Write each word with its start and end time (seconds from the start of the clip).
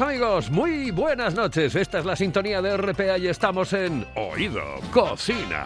Amigos, 0.00 0.50
muy 0.50 0.90
buenas 0.90 1.34
noches. 1.34 1.74
Esta 1.74 1.98
es 1.98 2.04
la 2.04 2.16
sintonía 2.16 2.60
de 2.60 2.76
RPA 2.76 3.16
y 3.16 3.28
estamos 3.28 3.72
en 3.72 4.04
Oído 4.14 4.62
Cocina. 4.92 5.64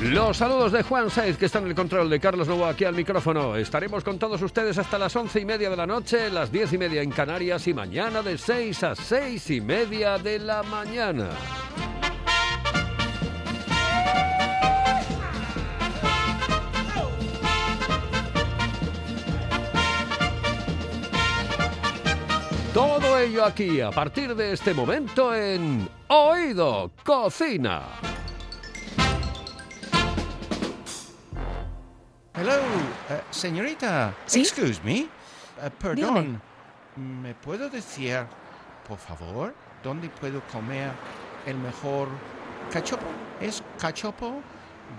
Los 0.00 0.38
saludos 0.38 0.72
de 0.72 0.82
Juan 0.82 1.10
Saiz, 1.10 1.36
que 1.36 1.44
está 1.44 1.58
en 1.58 1.66
el 1.66 1.74
control 1.74 2.08
de 2.08 2.18
Carlos 2.18 2.48
Novo 2.48 2.64
aquí 2.64 2.84
al 2.84 2.94
micrófono. 2.94 3.54
Estaremos 3.54 4.02
con 4.02 4.18
todos 4.18 4.40
ustedes 4.40 4.78
hasta 4.78 4.98
las 4.98 5.14
once 5.14 5.40
y 5.40 5.44
media 5.44 5.68
de 5.68 5.76
la 5.76 5.86
noche, 5.86 6.30
las 6.30 6.50
diez 6.50 6.72
y 6.72 6.78
media 6.78 7.02
en 7.02 7.10
Canarias 7.10 7.68
y 7.68 7.74
mañana 7.74 8.22
de 8.22 8.38
seis 8.38 8.82
a 8.82 8.94
seis 8.94 9.50
y 9.50 9.60
media 9.60 10.16
de 10.16 10.38
la 10.38 10.62
mañana. 10.62 11.28
Ello 23.24 23.44
aquí 23.44 23.80
a 23.80 23.90
partir 23.90 24.34
de 24.34 24.52
este 24.52 24.72
momento 24.74 25.34
en 25.34 25.88
Oído 26.08 26.90
Cocina. 27.04 27.82
Hello, 32.34 32.54
eh, 33.10 33.20
señorita. 33.30 34.14
¿Sí? 34.26 34.40
Excuse 34.40 34.80
me. 34.82 35.00
Eh, 35.00 35.08
perdón. 35.78 35.96
Dígame. 35.96 36.40
¿Me 36.96 37.34
puedo 37.34 37.68
decir, 37.68 38.26
por 38.88 38.98
favor, 38.98 39.54
dónde 39.82 40.08
puedo 40.08 40.40
comer 40.52 40.90
el 41.46 41.56
mejor 41.58 42.08
cachopo? 42.72 43.04
¿Es 43.40 43.62
cachopo 43.78 44.40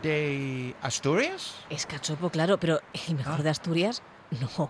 de 0.02 0.76
Asturias? 0.82 1.56
Es 1.70 1.86
cachopo, 1.86 2.30
claro, 2.30 2.60
pero 2.60 2.80
el 3.08 3.16
mejor 3.16 3.40
Ah. 3.40 3.44
de 3.44 3.50
Asturias, 3.50 4.02
no. 4.58 4.70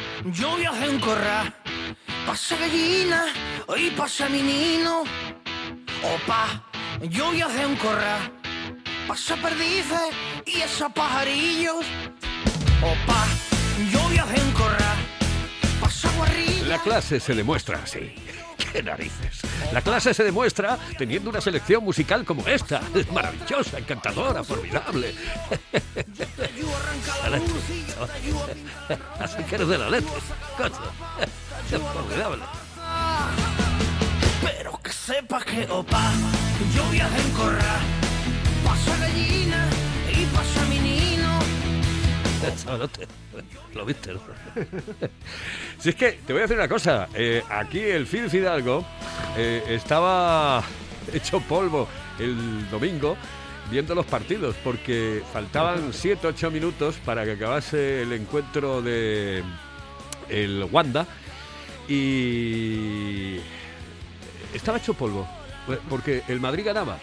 yo 0.25 0.55
viajé 0.57 0.85
en 0.85 0.99
corral, 0.99 1.53
pasa 2.25 2.55
gallina 2.57 3.25
y 3.77 3.89
pasa 3.91 4.29
menino. 4.29 5.03
Opa, 6.03 6.63
yo 7.01 7.31
viajé 7.31 7.63
en 7.63 7.75
corral, 7.75 8.31
pasa 9.07 9.35
perdices 9.37 10.09
y 10.45 10.61
esos 10.61 10.91
pajarillos. 10.93 11.85
Opa, 12.81 13.25
yo 13.91 14.07
viajé 14.09 14.39
en 14.39 14.51
corral, 14.51 14.97
pasa 15.79 16.09
guarrillas. 16.17 16.67
La 16.67 16.79
clase 16.79 17.19
se 17.19 17.35
demuestra 17.35 17.79
así. 17.83 18.13
¡Qué 18.71 18.83
narices! 18.83 19.41
La 19.71 19.81
clase 19.81 20.13
se 20.13 20.23
demuestra 20.23 20.77
teniendo 20.97 21.29
una 21.29 21.41
selección 21.41 21.83
musical 21.83 22.25
como 22.25 22.47
esta. 22.47 22.81
Maravillosa, 23.13 23.79
encantadora, 23.79 24.43
formidable. 24.43 25.13
La 27.29 27.37
a. 27.37 29.23
Así 29.23 29.43
que 29.43 29.55
eres 29.55 29.67
de 29.67 29.77
la 29.77 29.89
letra. 29.89 30.13
Coño. 30.57 30.75
Formidable. 31.93 32.43
Pero 34.43 34.79
que 34.81 34.91
sepas 34.91 35.45
que 35.45 35.65
opa, 35.69 36.11
yo 36.75 36.89
viajé 36.89 37.21
en 37.21 37.31
corral, 37.31 37.81
pasa 38.65 38.97
gallina 38.97 39.70
Lo 43.73 43.85
viste, 43.85 44.13
¿no? 44.13 44.19
Si 45.79 45.89
es 45.89 45.95
que 45.95 46.19
te 46.25 46.33
voy 46.33 46.41
a 46.41 46.43
decir 46.43 46.57
una 46.57 46.67
cosa. 46.67 47.07
eh, 47.15 47.43
aquí 47.49 47.79
el 47.79 48.05
Phil 48.05 48.29
Fidalgo 48.29 48.85
eh, 49.37 49.63
estaba 49.69 50.63
hecho 51.13 51.39
polvo 51.41 51.87
el 52.19 52.69
domingo 52.69 53.17
viendo 53.69 53.95
los 53.95 54.05
partidos 54.05 54.55
porque 54.63 55.23
faltaban 55.31 55.91
7-8 55.91 56.51
minutos 56.51 56.97
para 57.05 57.23
que 57.23 57.31
acabase 57.31 58.01
el 58.01 58.11
encuentro 58.13 58.81
de 58.81 59.43
el 60.29 60.67
Wanda 60.71 61.07
y 61.87 63.37
estaba 64.53 64.77
hecho 64.77 64.93
polvo 64.93 65.27
porque 65.89 66.23
el 66.27 66.39
Madrid 66.39 66.65
ganaba. 66.65 66.99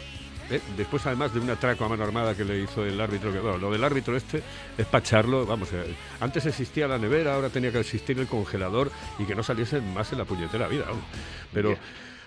¿Eh? 0.50 0.60
Después, 0.76 1.04
además 1.06 1.32
de 1.34 1.40
un 1.40 1.50
atraco 1.50 1.84
a 1.84 1.88
mano 1.88 2.04
armada 2.04 2.34
que 2.34 2.44
le 2.44 2.60
hizo 2.60 2.84
el 2.84 3.00
árbitro, 3.00 3.32
que 3.32 3.38
bueno, 3.40 3.58
lo 3.58 3.70
del 3.70 3.82
árbitro 3.84 4.16
este 4.16 4.42
es 4.76 4.86
para 4.86 5.04
echarlo, 5.04 5.44
vamos, 5.46 5.68
eh, 5.72 5.84
antes 6.20 6.46
existía 6.46 6.88
la 6.88 6.98
nevera, 6.98 7.34
ahora 7.34 7.48
tenía 7.50 7.70
que 7.72 7.80
existir 7.80 8.18
el 8.18 8.26
congelador 8.26 8.90
y 9.18 9.24
que 9.24 9.34
no 9.34 9.42
saliese 9.42 9.80
más 9.80 10.12
en 10.12 10.18
la 10.18 10.24
puñetera 10.24 10.68
vida. 10.68 10.84
vamos. 10.88 11.04
Pero 11.52 11.76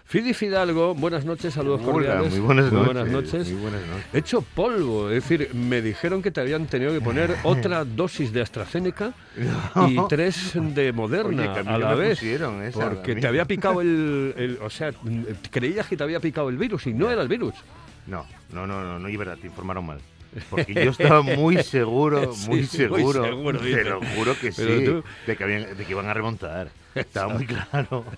Fidi 0.03 0.33
Fidalgo, 0.33 0.93
buenas 0.93 1.23
noches, 1.23 1.53
saludos 1.53 1.79
Hola, 1.83 1.91
cordiales. 1.93 2.31
muy 2.31 2.39
buenas 2.41 2.69
noches. 2.71 2.85
buenas 2.85 3.07
noches. 3.07 3.47
Muy 3.49 3.61
buenas 3.61 3.81
noches. 3.87 4.05
Hecho 4.13 4.41
polvo, 4.41 5.07
es 5.09 5.23
decir, 5.23 5.51
me 5.53 5.81
dijeron 5.81 6.21
que 6.21 6.31
te 6.31 6.41
habían 6.41 6.65
tenido 6.65 6.91
que 6.91 6.99
poner 6.99 7.33
otra 7.43 7.85
dosis 7.85 8.33
de 8.33 8.41
AstraZeneca 8.41 9.13
y 9.87 9.97
tres 10.09 10.51
de 10.55 10.91
Moderna 10.91 11.53
Oye, 11.53 11.69
a 11.69 11.77
la 11.77 11.95
vez. 11.95 12.19
porque 12.73 13.15
te 13.15 13.25
había 13.27 13.45
picado 13.45 13.79
el, 13.79 14.33
el- 14.35 14.59
O 14.61 14.69
sea, 14.69 14.91
creías 15.49 15.87
que 15.87 15.95
te 15.95 16.03
había 16.03 16.19
picado 16.19 16.49
el 16.49 16.57
virus 16.57 16.87
y 16.87 16.93
no 16.93 17.09
era 17.09 17.21
el 17.21 17.29
virus. 17.29 17.53
No, 18.07 18.25
no, 18.51 18.67
no, 18.67 18.83
no, 18.83 18.99
no, 18.99 19.09
y 19.09 19.17
verdad, 19.17 19.37
te 19.39 19.47
informaron 19.47 19.85
mal. 19.85 19.99
Porque 20.49 20.73
yo 20.73 20.91
estaba 20.91 21.21
muy 21.21 21.61
seguro, 21.61 22.33
Sí, 22.35 22.47
muy 22.49 22.57
muy 22.59 22.67
seguro, 22.67 23.23
seguro, 23.25 23.59
te 23.59 23.83
lo 23.83 24.01
juro 24.15 24.39
que 24.39 24.51
sí, 24.51 24.63
tú- 24.85 25.03
de, 25.27 25.35
que 25.37 25.43
habían- 25.43 25.75
de 25.77 25.85
que 25.85 25.91
iban 25.91 26.07
a 26.07 26.13
remontar. 26.13 26.69
Estaba 26.95 27.33
muy 27.33 27.45
claro. 27.45 28.05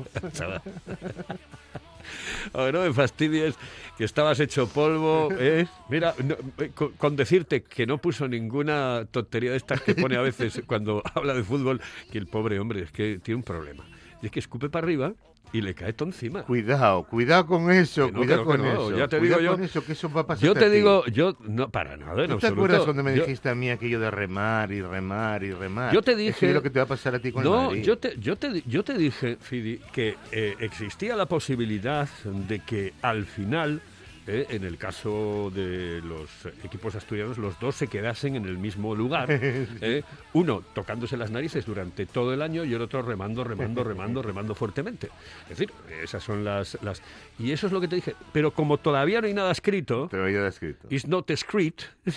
A 2.54 2.64
ver, 2.64 2.74
no 2.74 2.82
me 2.82 2.94
fastidies 2.94 3.56
que 3.98 4.04
estabas 4.04 4.40
hecho 4.40 4.68
polvo. 4.68 5.30
¿eh? 5.40 5.66
Mira, 5.90 6.14
no, 6.24 6.36
eh, 6.60 6.72
con, 6.76 6.92
con 6.94 7.16
decirte 7.16 7.64
que 7.64 7.88
no 7.88 7.98
puso 7.98 8.28
ninguna 8.28 9.06
tontería 9.10 9.52
de 9.52 9.58
estas 9.58 9.82
que 9.82 9.96
pone 9.96 10.16
a 10.18 10.22
veces 10.22 10.62
cuando 10.68 11.02
habla 11.16 11.34
de 11.34 11.44
fútbol, 11.44 11.82
que 12.12 12.18
el 12.18 12.28
pobre 12.28 12.60
hombre 12.60 12.84
es 12.84 12.92
que 12.92 13.20
tiene 13.24 13.38
un 13.38 13.44
problema. 13.44 13.86
Y 14.22 14.26
es 14.28 14.32
que 14.32 14.40
escupe 14.40 14.70
para 14.70 14.86
arriba 14.86 15.14
y 15.54 15.62
le 15.62 15.74
cae 15.76 15.94
todo 15.94 16.10
encima. 16.10 16.44
Cuidado, 16.44 17.04
cuidado 17.04 17.46
con 17.46 17.72
eso, 17.72 18.10
no, 18.12 18.18
cuidado 18.20 18.44
con 18.44 18.62
no, 18.62 18.72
eso. 18.74 18.98
ya 18.98 19.08
te 19.08 19.20
cuidado 19.20 19.40
digo 19.40 19.52
yo- 19.52 19.56
con 19.58 19.64
eso, 19.66 19.86
que 19.86 19.92
eso 19.94 20.12
va 20.12 20.22
a 20.22 20.28
pasar. 20.28 20.44
Yo 20.46 20.54
te 20.56 20.70
digo, 20.70 21.06
yo 21.06 21.38
no 21.42 21.70
para 21.70 21.96
nada 21.96 22.24
en 22.24 22.30
¿No 22.32 22.38
te 22.40 22.48
absoluto. 22.48 22.54
acuerdas 22.66 22.82
cuando 22.84 23.04
me 23.04 23.16
Yo- 23.16 23.22
dijiste 23.24 23.50
a 23.50 23.56
mí 23.56 23.70
aquello 23.70 24.00
de 24.00 24.12
remar 24.12 24.72
y 24.72 24.82
remar 24.82 25.44
y 25.44 25.52
remar? 25.54 25.94
Yo 25.94 26.02
te 26.02 26.12
Eso 26.12 26.20
dije- 26.20 26.48
es 26.50 26.54
lo 26.54 26.62
que 26.64 26.70
te 26.72 26.80
va 26.80 26.84
a 26.86 26.88
pasar 26.88 27.16
a 27.16 27.20
ti 27.20 27.32
con 27.32 27.44
el 27.44 27.50
No, 27.50 27.66
Madrid. 27.68 27.84
yo 27.84 27.98
te, 27.98 28.18
yo, 28.20 28.36
te, 28.36 28.64
yo 28.66 28.84
te 28.84 28.98
dije, 28.98 29.38
Fidi, 29.40 29.80
que 29.94 30.18
eh, 30.32 30.56
existía 30.60 31.16
la 31.16 31.28
posibilidad 31.28 32.10
de 32.26 32.60
que 32.60 32.94
al 33.02 33.26
final 33.26 33.82
eh, 34.26 34.48
en 34.50 34.64
el 34.64 34.78
caso 34.78 35.52
de 35.54 36.02
los 36.02 36.30
equipos 36.64 36.96
asturianos, 36.96 37.38
los 37.38 37.60
dos 37.60 37.76
se 37.76 37.88
quedasen 37.88 38.36
en 38.36 38.46
el 38.46 38.58
mismo 38.58 38.96
lugar. 38.96 39.28
eh, 39.30 40.04
uno 40.34 40.64
tocándose 40.74 41.18
las 41.18 41.30
narices 41.30 41.66
durante 41.66 42.06
todo 42.06 42.34
el 42.34 42.42
año 42.42 42.64
y 42.64 42.74
el 42.74 42.82
otro 42.82 43.02
remando, 43.02 43.44
remando, 43.44 43.84
remando, 43.84 44.22
remando 44.34 44.56
fuertemente. 44.56 45.10
Es 45.44 45.58
decir, 45.58 45.72
esas 46.02 46.24
son 46.24 46.46
las, 46.46 46.78
las... 46.82 47.02
Y 47.38 47.52
eso 47.52 47.68
es 47.68 47.74
lo 47.74 47.82
que 47.82 47.90
te 47.90 47.98
dije. 47.98 48.16
Pero 48.32 48.52
como 48.52 48.78
todavía 48.78 49.20
no 49.20 49.28
hay 49.28 49.34
nada 49.34 49.52
escrito, 49.52 50.08
Te 50.10 50.18
lo 50.18 50.24
había 50.24 50.48
escrito. 50.48 50.88
It's 50.90 51.08
not 51.08 51.30
script. 51.36 51.84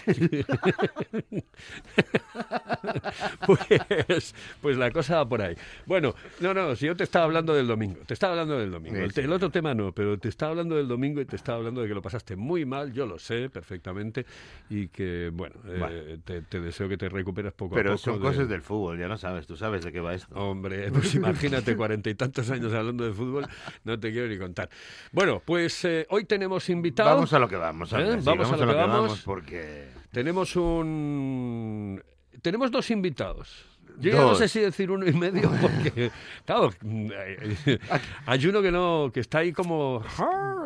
pues, 3.46 4.34
pues 4.60 4.76
la 4.76 4.90
cosa 4.90 5.16
va 5.16 5.28
por 5.28 5.42
ahí. 5.42 5.56
Bueno, 5.86 6.14
no, 6.40 6.54
no, 6.54 6.76
si 6.76 6.86
yo 6.86 6.96
te 6.96 7.04
estaba 7.04 7.24
hablando 7.24 7.54
del 7.54 7.66
domingo, 7.66 8.00
te 8.06 8.14
estaba 8.14 8.34
hablando 8.34 8.58
del 8.58 8.70
domingo. 8.70 8.96
Sí, 8.96 9.02
El, 9.02 9.12
sí. 9.12 9.20
el 9.22 9.32
otro 9.32 9.50
tema 9.50 9.74
no, 9.74 9.92
pero 9.92 10.18
te 10.18 10.28
estaba 10.28 10.50
hablando 10.50 10.76
del 10.76 10.88
domingo 10.88 11.20
y 11.20 11.24
te 11.24 11.36
estaba 11.36 11.58
hablando 11.58 11.82
de 11.82 11.88
que 11.88 11.94
lo 11.96 12.02
pasaste 12.02 12.36
muy 12.36 12.64
mal, 12.64 12.92
yo 12.92 13.06
lo 13.06 13.18
sé 13.18 13.50
perfectamente, 13.50 14.24
y 14.70 14.86
que, 14.88 15.30
bueno, 15.32 15.56
eh, 15.66 16.18
te, 16.24 16.42
te 16.42 16.60
deseo 16.60 16.88
que 16.88 16.96
te 16.96 17.08
recuperes 17.08 17.52
poco 17.52 17.74
a 17.74 17.78
Pero 17.78 17.90
poco. 17.92 17.98
son 17.98 18.14
de- 18.14 18.20
cosas 18.20 18.48
del 18.48 18.62
fútbol, 18.62 18.98
ya 19.00 19.08
lo 19.08 19.18
sabes, 19.18 19.46
tú 19.48 19.56
sabes 19.56 19.82
de 19.84 19.90
qué 19.90 20.00
va 20.00 20.14
esto. 20.14 20.32
Hombre, 20.36 20.92
pues 20.92 21.14
imagínate, 21.16 21.74
cuarenta 21.76 22.08
y 22.10 22.14
tantos 22.14 22.48
años 22.50 22.72
hablando 22.72 23.04
de 23.04 23.12
fútbol, 23.12 23.46
no 23.84 23.98
te 23.98 24.12
quiero 24.12 24.28
ni 24.28 24.38
contar. 24.38 24.68
Bueno, 25.10 25.42
pues 25.44 25.84
eh, 25.84 26.06
hoy 26.10 26.24
tenemos 26.24 26.68
invitados. 26.70 27.14
Vamos 27.14 27.32
a 27.32 27.38
lo 27.40 27.48
que 27.48 27.56
vamos, 27.56 27.92
¿Eh? 27.92 28.16
Sí, 28.20 28.24
Vamos 28.24 28.52
a 28.52 28.56
lo 28.56 28.66
que 28.68 28.74
vamos. 28.74 29.22
porque... 29.24 29.88
Tenemos 30.12 30.54
un. 30.56 32.02
Tenemos 32.40 32.70
dos 32.70 32.90
invitados. 32.90 33.66
Yo 33.98 34.12
ya 34.12 34.20
no 34.20 34.34
sé 34.34 34.48
si 34.48 34.60
decir 34.60 34.90
uno 34.90 35.06
y 35.06 35.12
medio 35.12 35.50
porque, 35.60 36.10
claro, 36.44 36.70
hay 38.26 38.46
uno 38.46 38.62
que 38.62 38.70
no, 38.70 39.10
que 39.12 39.20
está 39.20 39.38
ahí 39.38 39.52
como, 39.52 40.02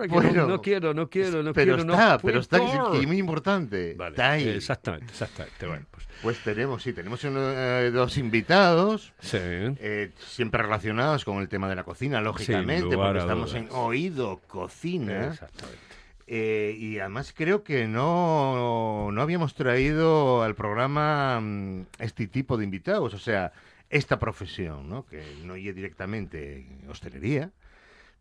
que 0.00 0.08
Bueno, 0.08 0.46
no, 0.46 0.60
quiero, 0.60 0.94
no 0.94 1.08
quiero, 1.08 1.42
no 1.42 1.52
pero 1.52 1.76
quiero, 1.76 1.92
está, 1.92 2.12
no 2.14 2.18
pero 2.20 2.40
está, 2.40 2.58
que 2.58 2.64
es, 2.66 2.70
puedo. 2.72 2.92
que 2.92 2.98
es 3.00 3.06
muy 3.06 3.18
importante. 3.18 3.94
Vale, 3.96 4.10
está 4.10 4.30
ahí. 4.32 4.48
exactamente, 4.48 5.06
exactamente. 5.10 5.66
Bueno, 5.66 5.86
pues, 5.90 6.06
Pues 6.22 6.38
tenemos, 6.42 6.82
sí, 6.82 6.92
tenemos 6.92 7.20
eh, 7.24 7.90
dos 7.92 8.18
invitados, 8.18 9.12
sí. 9.20 9.38
eh, 9.40 10.10
siempre 10.18 10.62
relacionados 10.62 11.24
con 11.24 11.38
el 11.38 11.48
tema 11.48 11.68
de 11.68 11.76
la 11.76 11.84
cocina, 11.84 12.20
lógicamente, 12.20 12.96
porque 12.96 13.18
estamos 13.18 13.52
dudas. 13.52 13.62
en 13.62 13.68
Oído 13.72 14.40
Cocina. 14.46 15.28
Exactamente. 15.28 15.89
Eh, 16.32 16.76
y 16.78 17.00
además 17.00 17.34
creo 17.36 17.64
que 17.64 17.88
no, 17.88 19.10
no 19.10 19.20
habíamos 19.20 19.54
traído 19.54 20.44
al 20.44 20.54
programa 20.54 21.40
mm, 21.40 21.86
este 21.98 22.28
tipo 22.28 22.56
de 22.56 22.62
invitados, 22.62 23.14
o 23.14 23.18
sea, 23.18 23.52
esta 23.88 24.20
profesión, 24.20 24.88
¿no? 24.88 25.06
que 25.06 25.24
no 25.44 25.56
es 25.56 25.74
directamente 25.74 26.68
hostelería, 26.88 27.50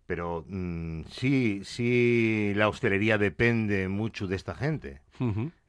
pero 0.08 0.44
mm, 0.48 1.04
sí, 1.12 1.62
sí 1.64 2.52
la 2.56 2.68
hostelería 2.68 3.20
depende 3.20 3.88
mucho 3.90 4.26
de 4.26 4.38
esta 4.38 4.56
gente. 4.56 5.02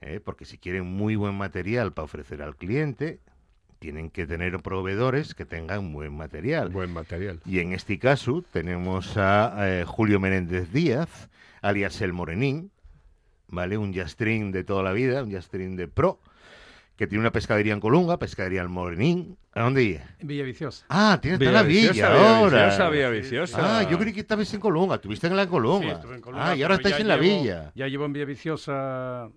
¿eh? 0.00 0.20
porque 0.24 0.46
si 0.46 0.56
quieren 0.56 0.86
muy 0.86 1.16
buen 1.16 1.34
material 1.34 1.92
para 1.92 2.06
ofrecer 2.06 2.40
al 2.40 2.56
cliente, 2.56 3.20
tienen 3.80 4.10
que 4.10 4.26
tener 4.26 4.60
proveedores 4.60 5.34
que 5.34 5.46
tengan 5.46 5.92
buen 5.92 6.14
material. 6.14 6.68
Buen 6.68 6.92
material. 6.92 7.40
Y 7.46 7.58
en 7.60 7.72
este 7.72 7.98
caso 7.98 8.44
tenemos 8.52 9.16
a 9.16 9.54
eh, 9.68 9.84
Julio 9.86 10.20
Menéndez 10.20 10.70
Díaz, 10.70 11.30
alias 11.62 12.00
El 12.02 12.12
Morenín, 12.12 12.70
¿vale? 13.48 13.78
Un 13.78 13.92
jastrín 13.94 14.52
de 14.52 14.64
toda 14.64 14.82
la 14.82 14.92
vida, 14.92 15.24
un 15.24 15.32
jastrín 15.32 15.76
de 15.76 15.88
pro, 15.88 16.20
que 16.96 17.06
tiene 17.06 17.22
una 17.22 17.32
pescadería 17.32 17.72
en 17.72 17.80
Colunga, 17.80 18.18
pescadería 18.18 18.60
El 18.60 18.68
Morenín. 18.68 19.38
¿A 19.54 19.62
dónde 19.62 19.82
iba? 19.82 20.02
En 20.18 20.28
Villaviciosa. 20.28 20.84
Ah, 20.90 21.18
tiene 21.20 21.36
hasta 21.36 21.50
la 21.50 21.62
Villaviciosa, 21.62 21.92
villa 22.12 22.36
ahora. 22.36 22.50
Villaviciosa, 22.58 22.90
Villaviciosa. 22.90 23.78
Ah, 23.78 23.90
yo 23.90 23.98
creí 23.98 24.12
que 24.12 24.20
estabas 24.20 24.52
en 24.52 24.60
Colunga, 24.60 24.96
estuviste 24.96 25.26
en 25.26 25.36
la 25.36 25.46
Colunga. 25.46 25.86
Sí, 25.88 25.90
estuve 25.94 26.14
en 26.16 26.20
Colunga, 26.20 26.50
ah, 26.50 26.54
y 26.56 26.62
ahora 26.62 26.74
estáis 26.74 27.00
en 27.00 27.08
la 27.08 27.16
llevo- 27.16 27.40
villa. 27.42 27.72
Ya 27.74 27.88
llevo 27.88 28.04
en 28.04 28.12
Villaviciosa 28.12 29.30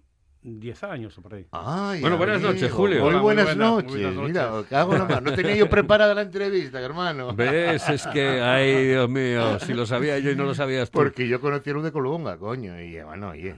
10 0.43 0.83
años 0.83 1.17
o 1.17 1.21
por 1.21 1.33
ahí. 1.35 1.45
Ay, 1.51 2.01
Bueno, 2.01 2.17
buenas 2.17 2.35
amigo. 2.37 2.51
noches, 2.53 2.71
Julio. 2.71 2.99
Muy 2.99 3.07
Hola, 3.09 3.17
muy 3.17 3.23
buenas 3.23 3.45
buenas, 3.45 3.57
muy 3.57 3.75
noches. 3.83 3.91
buenas 3.91 4.13
noches. 4.15 4.29
Mira, 4.33 4.63
cago 4.69 4.91
mano. 4.97 5.21
No 5.21 5.33
tenía 5.33 5.55
yo 5.55 5.69
preparada 5.69 6.13
la 6.13 6.21
entrevista, 6.23 6.79
hermano. 6.81 7.33
¿Ves? 7.33 7.87
Es 7.89 8.05
que, 8.07 8.41
ay, 8.41 8.87
Dios 8.87 9.09
mío, 9.09 9.59
si 9.59 9.73
lo 9.73 9.85
sabía 9.85 10.19
yo 10.19 10.31
y 10.31 10.35
no 10.35 10.43
lo 10.43 10.53
sabías 10.53 10.91
tú. 10.91 10.99
Porque 10.99 11.27
yo 11.27 11.39
conocí 11.39 11.69
a 11.69 11.73
uno 11.73 11.83
de 11.83 11.91
Colunga, 11.91 12.37
coño. 12.37 12.79
Y 12.81 12.97
eh, 12.97 13.03
bueno, 13.03 13.29
oye. 13.29 13.55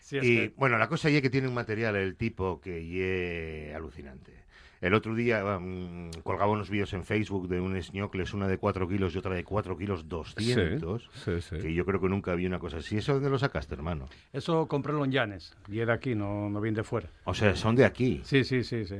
Sí, 0.00 0.18
es 0.18 0.24
Y 0.24 0.36
que- 0.36 0.52
bueno, 0.56 0.76
la 0.78 0.88
cosa 0.88 1.08
es 1.08 1.22
que 1.22 1.30
tiene 1.30 1.48
un 1.48 1.54
material 1.54 1.96
el 1.96 2.16
tipo 2.16 2.60
que 2.60 3.68
es 3.70 3.74
alucinante. 3.74 4.41
El 4.82 4.94
otro 4.94 5.14
día 5.14 5.42
mm, 5.58 6.10
colgaba 6.24 6.50
unos 6.52 6.68
vídeos 6.68 6.92
en 6.92 7.04
Facebook 7.04 7.48
de 7.48 7.60
unos 7.60 7.94
ñocles, 7.94 8.34
una 8.34 8.48
de 8.48 8.58
4 8.58 8.86
kilos 8.88 9.14
y 9.14 9.18
otra 9.18 9.34
de 9.34 9.44
4 9.44 9.78
kilos 9.78 10.08
200. 10.08 11.08
Sí, 11.14 11.40
sí. 11.40 11.56
Que 11.58 11.72
yo 11.72 11.86
creo 11.86 12.00
que 12.00 12.08
nunca 12.08 12.34
vi 12.34 12.46
una 12.46 12.58
cosa 12.58 12.78
así. 12.78 12.98
¿Eso 12.98 13.14
dónde 13.14 13.30
lo 13.30 13.38
sacaste, 13.38 13.74
hermano? 13.74 14.08
Eso 14.32 14.66
compré 14.66 14.92
en 14.92 15.10
Llanes. 15.12 15.56
Y 15.68 15.78
era 15.78 15.94
aquí, 15.94 16.14
no, 16.14 16.50
no 16.50 16.60
viene 16.60 16.76
de 16.76 16.84
fuera. 16.84 17.08
O 17.24 17.32
sea, 17.32 17.54
son 17.56 17.76
de 17.76 17.84
aquí. 17.84 18.20
Sí, 18.24 18.42
sí, 18.44 18.64
sí, 18.64 18.84
sí. 18.84 18.96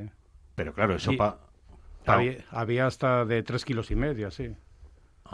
Pero 0.55 0.73
claro, 0.73 0.95
eso 0.95 1.11
Y- 1.11 1.17
pa... 1.17 1.37
Ah. 1.37 1.75
pa- 2.05 2.13
Había, 2.15 2.37
había 2.51 2.87
hasta 2.87 3.25
de 3.25 3.43
3 3.43 3.63
kilos 3.65 3.91
y 3.91 3.95
medio, 3.95 4.31
sí. 4.31 4.55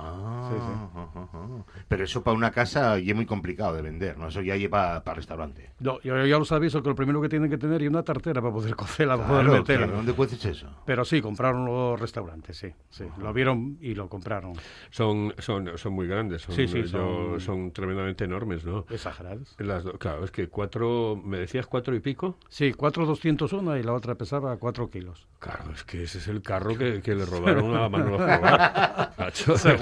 Ah, 0.02 0.50
Sí, 0.52 0.56
sí. 0.58 0.98
ajá, 1.00 1.10
ajá. 1.22 1.64
Pero 1.88 2.04
eso 2.04 2.24
para 2.24 2.36
una 2.38 2.52
casa 2.52 2.98
ya 3.00 3.12
es 3.12 3.16
muy 3.16 3.26
complicado 3.26 3.76
de 3.76 3.82
vender, 3.82 4.18
¿no? 4.18 4.28
Eso 4.28 4.42
ya 4.42 4.56
lleva 4.56 5.04
para 5.04 5.16
restaurante. 5.16 5.72
No, 5.80 6.00
yo 6.02 6.26
ya 6.26 6.38
los 6.40 6.52
aviso 6.52 6.82
que 6.82 6.90
lo 6.90 6.96
primero 6.96 7.22
que 7.22 7.30
tienen 7.30 7.50
que 7.50 7.58
tener 7.58 7.82
es 7.84 7.90
una 7.90 8.04
tartera 8.04 8.42
para 8.42 8.54
poder 8.54 8.76
cocerla, 8.78 9.16
para 9.18 9.28
Claro, 9.30 9.48
poder 9.48 9.60
meterla. 9.62 9.88
¿Dónde 9.88 10.14
cueces 10.14 10.44
eso? 10.46 10.68
Pero 10.86 11.06
sí, 11.06 11.22
compraron 11.22 11.66
los 11.66 12.00
restaurantes, 12.00 12.58
sí. 12.58 12.74
sí. 12.90 13.06
Lo 13.20 13.34
vieron 13.34 13.78
y 13.82 13.94
lo 13.96 14.08
compraron. 14.10 14.54
Son, 14.90 15.34
son, 15.38 15.78
son 15.78 15.94
muy 15.94 16.08
grandes, 16.08 16.42
son, 16.44 16.56
Sí, 16.56 16.68
sí, 16.68 16.84
yo- 16.84 17.40
son- 17.40 17.72
tremendamente 17.72 18.24
enormes, 18.26 18.66
¿no? 18.66 18.86
Exagerados. 18.90 19.56
Las 19.60 19.84
do- 19.84 19.94
claro, 20.00 20.24
es 20.26 20.32
que 20.32 20.48
cuatro, 20.50 21.20
¿me 21.24 21.38
decías 21.40 21.68
cuatro 21.68 21.96
y 21.96 22.00
pico? 22.00 22.38
Sí, 22.50 22.74
4,201 22.74 23.78
y 23.78 23.84
la 23.84 23.94
otra 23.94 24.16
pesaba 24.16 24.56
4 24.58 24.90
kilos. 24.90 25.28
Claro, 25.40 25.72
es 25.74 25.84
que 25.84 26.04
ese 26.04 26.18
es 26.20 26.28
el 26.28 26.42
carro 26.42 26.76
que, 26.78 27.02
que 27.02 27.16
le 27.16 27.26
robaron 27.26 27.76
a 27.76 27.88
Manolo 27.90 28.18
Escobar. 28.26 29.14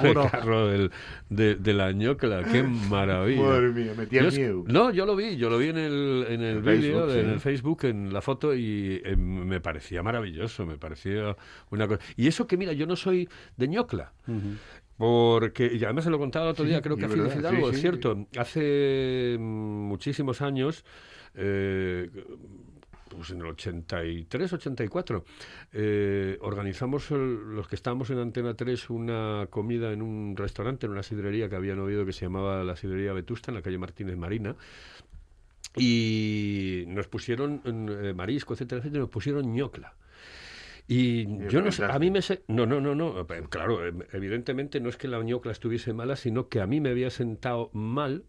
Seguro. 0.07 0.23
El 0.25 0.31
carro 0.31 0.67
del, 0.67 0.91
de, 1.29 1.55
de 1.55 1.73
la 1.73 1.91
ñocla, 1.91 2.43
qué 2.43 2.63
maravilla. 2.63 3.41
Madre 3.47 3.69
mía, 3.71 3.93
metía 3.97 4.23
Yo 4.23 4.31
miedo. 4.31 4.63
no, 4.67 4.91
yo 4.91 5.05
lo 5.05 5.15
vi, 5.15 5.37
yo 5.37 5.49
lo 5.49 5.57
vi 5.57 5.69
en 5.69 5.77
el, 5.77 6.25
en 6.29 6.41
el 6.41 6.57
En 6.57 6.63
vídeo, 6.63 7.13
en 7.13 7.29
el 7.29 7.39
Facebook, 7.39 7.85
en 7.85 8.11
la 8.13 8.21
foto 8.21 8.55
y 8.55 9.01
eh, 9.03 9.15
me 9.15 9.59
parecía 9.61 10.03
maravilloso, 10.03 10.65
me 10.65 10.77
parecía 10.77 11.35
una 11.71 11.87
cosa. 11.87 12.01
Y 12.15 12.27
eso 12.27 12.47
que 12.47 12.57
mira, 12.57 12.73
yo 12.73 12.85
no 12.85 12.95
soy 12.95 13.27
de 13.57 13.67
ñocla. 13.67 14.13
Porque, 14.97 15.71
y 15.73 15.83
además 15.83 16.05
se 16.05 16.09
lo 16.09 16.17
contaba 16.17 16.45
el 16.45 16.51
otro 16.51 16.65
día, 16.65 16.81
creo 16.81 16.97
que 16.97 17.05
a 17.05 17.09
Fidel 17.09 17.29
Fidalgo, 17.29 17.69
es 17.69 17.79
cierto. 17.79 18.25
Hace 18.35 19.37
muchísimos 19.39 20.41
años, 20.41 20.83
eh, 21.35 22.09
pues 23.09 23.31
en 23.31 23.39
el 23.41 23.47
83, 23.47 24.53
84, 24.53 25.25
eh, 25.73 26.37
organizamos 26.41 27.11
los 27.11 27.67
que 27.67 27.75
estábamos 27.75 28.09
en 28.09 28.19
Antena 28.19 28.53
3 28.53 28.89
una 28.89 29.47
comida 29.49 29.91
en 29.91 30.01
un 30.01 30.35
restaurante, 30.35 30.85
en 30.85 30.93
una 30.93 31.03
sidrería 31.03 31.49
que 31.49 31.55
habían 31.55 31.79
oído 31.79 32.05
que 32.05 32.13
se 32.13 32.25
llamaba 32.25 32.63
la 32.63 32.75
sidrería 32.75 33.13
Vetusta, 33.13 33.51
en 33.51 33.55
la 33.55 33.61
calle 33.61 33.77
Martínez 33.77 34.17
Marina. 34.17 34.55
Y 35.75 36.85
nos 36.87 37.07
pusieron 37.07 37.61
eh, 37.65 38.13
marisco, 38.15 38.53
etcétera, 38.53 38.79
etcétera, 38.79 39.01
nos 39.01 39.09
pusieron 39.09 39.53
ñocla. 39.53 39.93
Y 40.87 41.25
yo 41.49 41.61
no 41.61 41.71
sé, 41.71 41.83
a 41.85 41.99
mí 41.99 42.09
me 42.11 42.21
sé, 42.21 42.43
no, 42.47 42.65
no, 42.65 42.79
no, 42.79 42.95
no, 42.95 43.19
eh, 43.19 43.43
claro, 43.49 43.85
eh, 43.85 43.93
evidentemente 44.13 44.79
no 44.79 44.87
es 44.89 44.95
que 44.95 45.07
la 45.09 45.21
ñocla 45.21 45.51
estuviese 45.51 45.91
mala, 45.93 46.15
sino 46.15 46.47
que 46.47 46.61
a 46.61 46.67
mí 46.67 46.79
me 46.79 46.89
había 46.89 47.09
sentado 47.09 47.69
mal 47.73 48.23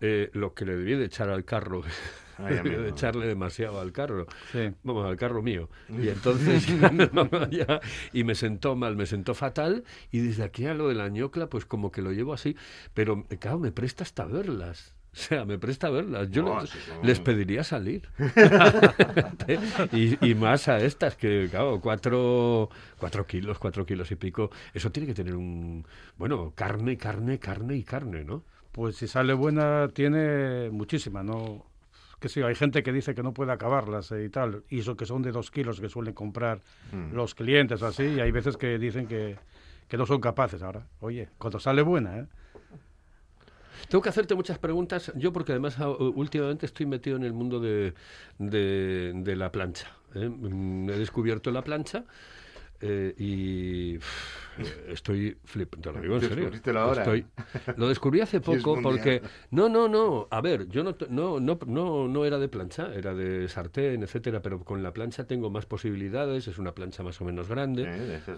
eh, 0.00 0.30
lo 0.32 0.54
que 0.54 0.64
le 0.66 0.76
debí 0.76 0.94
de 0.94 1.06
echar 1.06 1.30
al 1.30 1.44
carro, 1.44 1.82
Ay, 2.38 2.54
debí 2.56 2.68
de 2.70 2.76
amigo. 2.76 2.88
echarle 2.88 3.26
demasiado 3.26 3.80
al 3.80 3.90
carro, 3.92 4.26
Sí. 4.52 4.70
vamos, 4.84 5.04
al 5.06 5.16
carro 5.16 5.42
mío. 5.42 5.68
Y 5.88 6.08
entonces, 6.08 6.66
ya, 7.50 7.80
y 8.12 8.22
me 8.24 8.34
sentó 8.36 8.76
mal, 8.76 8.94
me 8.94 9.06
sentó 9.06 9.34
fatal, 9.34 9.82
y 10.12 10.20
desde 10.20 10.44
aquí 10.44 10.66
a 10.66 10.74
lo 10.74 10.88
de 10.88 10.94
la 10.94 11.08
ñocla, 11.08 11.48
pues 11.48 11.64
como 11.66 11.90
que 11.90 12.02
lo 12.02 12.12
llevo 12.12 12.34
así, 12.34 12.54
pero 12.94 13.26
eh, 13.30 13.38
claro, 13.38 13.58
me 13.58 13.72
presta 13.72 14.04
hasta 14.04 14.26
verlas. 14.26 14.94
O 15.18 15.18
sea, 15.18 15.44
me 15.46 15.58
presta 15.58 15.88
verlas. 15.88 16.30
Yo 16.30 16.42
No, 16.42 16.60
les, 16.60 16.68
sí, 16.70 16.78
les 17.02 17.20
pediría 17.20 17.64
salir. 17.64 18.02
y, 19.92 20.24
y 20.30 20.34
más 20.34 20.68
a 20.68 20.78
estas, 20.78 21.16
que 21.16 21.48
claro, 21.50 21.80
cuatro, 21.80 22.68
cuatro 22.98 23.26
kilos, 23.26 23.58
cuatro 23.58 23.86
kilos 23.86 24.10
y 24.10 24.16
pico. 24.16 24.50
Eso 24.74 24.90
tiene 24.92 25.06
que 25.06 25.14
tener 25.14 25.34
un... 25.34 25.86
Bueno, 26.18 26.52
carne, 26.54 26.96
carne, 26.96 27.38
carne 27.38 27.76
y 27.76 27.82
carne, 27.82 28.24
¿no? 28.24 28.42
Pues 28.72 28.96
si 28.96 29.08
sale 29.08 29.32
buena, 29.32 29.88
tiene 29.88 30.68
muchísima, 30.70 31.22
¿no? 31.22 31.64
Que 32.20 32.28
sí, 32.28 32.42
hay 32.42 32.54
gente 32.54 32.82
que 32.82 32.92
dice 32.92 33.14
que 33.14 33.22
no 33.22 33.32
puede 33.32 33.52
acabarlas 33.52 34.12
eh, 34.12 34.24
y 34.24 34.28
tal, 34.28 34.64
y 34.68 34.80
eso 34.80 34.96
que 34.96 35.06
son 35.06 35.22
de 35.22 35.32
dos 35.32 35.50
kilos 35.50 35.80
que 35.80 35.88
suelen 35.88 36.14
comprar 36.14 36.60
Mm. 36.92 37.14
los 37.14 37.34
clientes 37.34 37.82
así, 37.82 38.04
y 38.04 38.20
hay 38.20 38.30
veces 38.30 38.56
que 38.56 38.78
dicen 38.78 39.06
que, 39.06 39.36
que 39.88 39.96
no 39.96 40.06
son 40.06 40.20
capaces 40.20 40.62
ahora. 40.62 40.86
Oye, 41.00 41.28
cuando 41.38 41.58
sale 41.58 41.82
buena, 41.82 42.18
¿eh? 42.18 42.26
Tengo 43.88 44.02
que 44.02 44.08
hacerte 44.08 44.34
muchas 44.34 44.58
preguntas, 44.58 45.12
yo 45.16 45.32
porque 45.32 45.52
además 45.52 45.78
a- 45.78 45.88
últimamente 45.88 46.66
estoy 46.66 46.86
metido 46.86 47.16
en 47.16 47.22
el 47.24 47.32
mundo 47.32 47.60
de, 47.60 47.94
de- 48.38 49.12
de 49.14 49.36
la 49.36 49.52
plancha. 49.52 49.88
¿eh? 50.14 50.28
Mm, 50.28 50.90
He 50.90 50.98
descubierto 50.98 51.50
la 51.50 51.62
plancha. 51.62 52.04
Eh, 52.80 53.14
y 53.18 53.98
pff, 53.98 54.88
estoy 54.88 55.36
flip, 55.44 55.76
te 55.80 55.92
lo 55.92 56.00
digo 56.00 56.14
en 56.14 56.20
serio. 56.20 56.36
Descubrístelo 56.36 56.80
ahora. 56.80 57.02
Estoy- 57.02 57.26
lo 57.76 57.88
descubrí 57.88 58.20
hace 58.20 58.40
poco 58.74 58.80
porque 58.82 59.22
no, 59.50 59.68
no, 59.68 59.88
no, 59.88 60.28
a 60.30 60.40
ver, 60.40 60.68
yo 60.68 60.82
no, 60.84 60.96
no, 61.10 61.40
no, 61.40 61.58
no, 61.66 62.08
no 62.08 62.24
era 62.24 62.38
de 62.38 62.48
plancha, 62.48 62.92
era 62.94 63.14
de 63.14 63.48
sartén, 63.48 64.02
etcétera, 64.02 64.40
pero 64.42 64.64
con 64.64 64.82
la 64.82 64.92
plancha 64.92 65.26
tengo 65.26 65.50
más 65.50 65.66
posibilidades, 65.66 66.48
es 66.48 66.58
una 66.58 66.72
plancha 66.74 67.02
más 67.02 67.20
o 67.20 67.24
menos 67.24 67.48
grande. 67.48 67.82
Eh, 67.86 68.20
¿eh? 68.26 68.32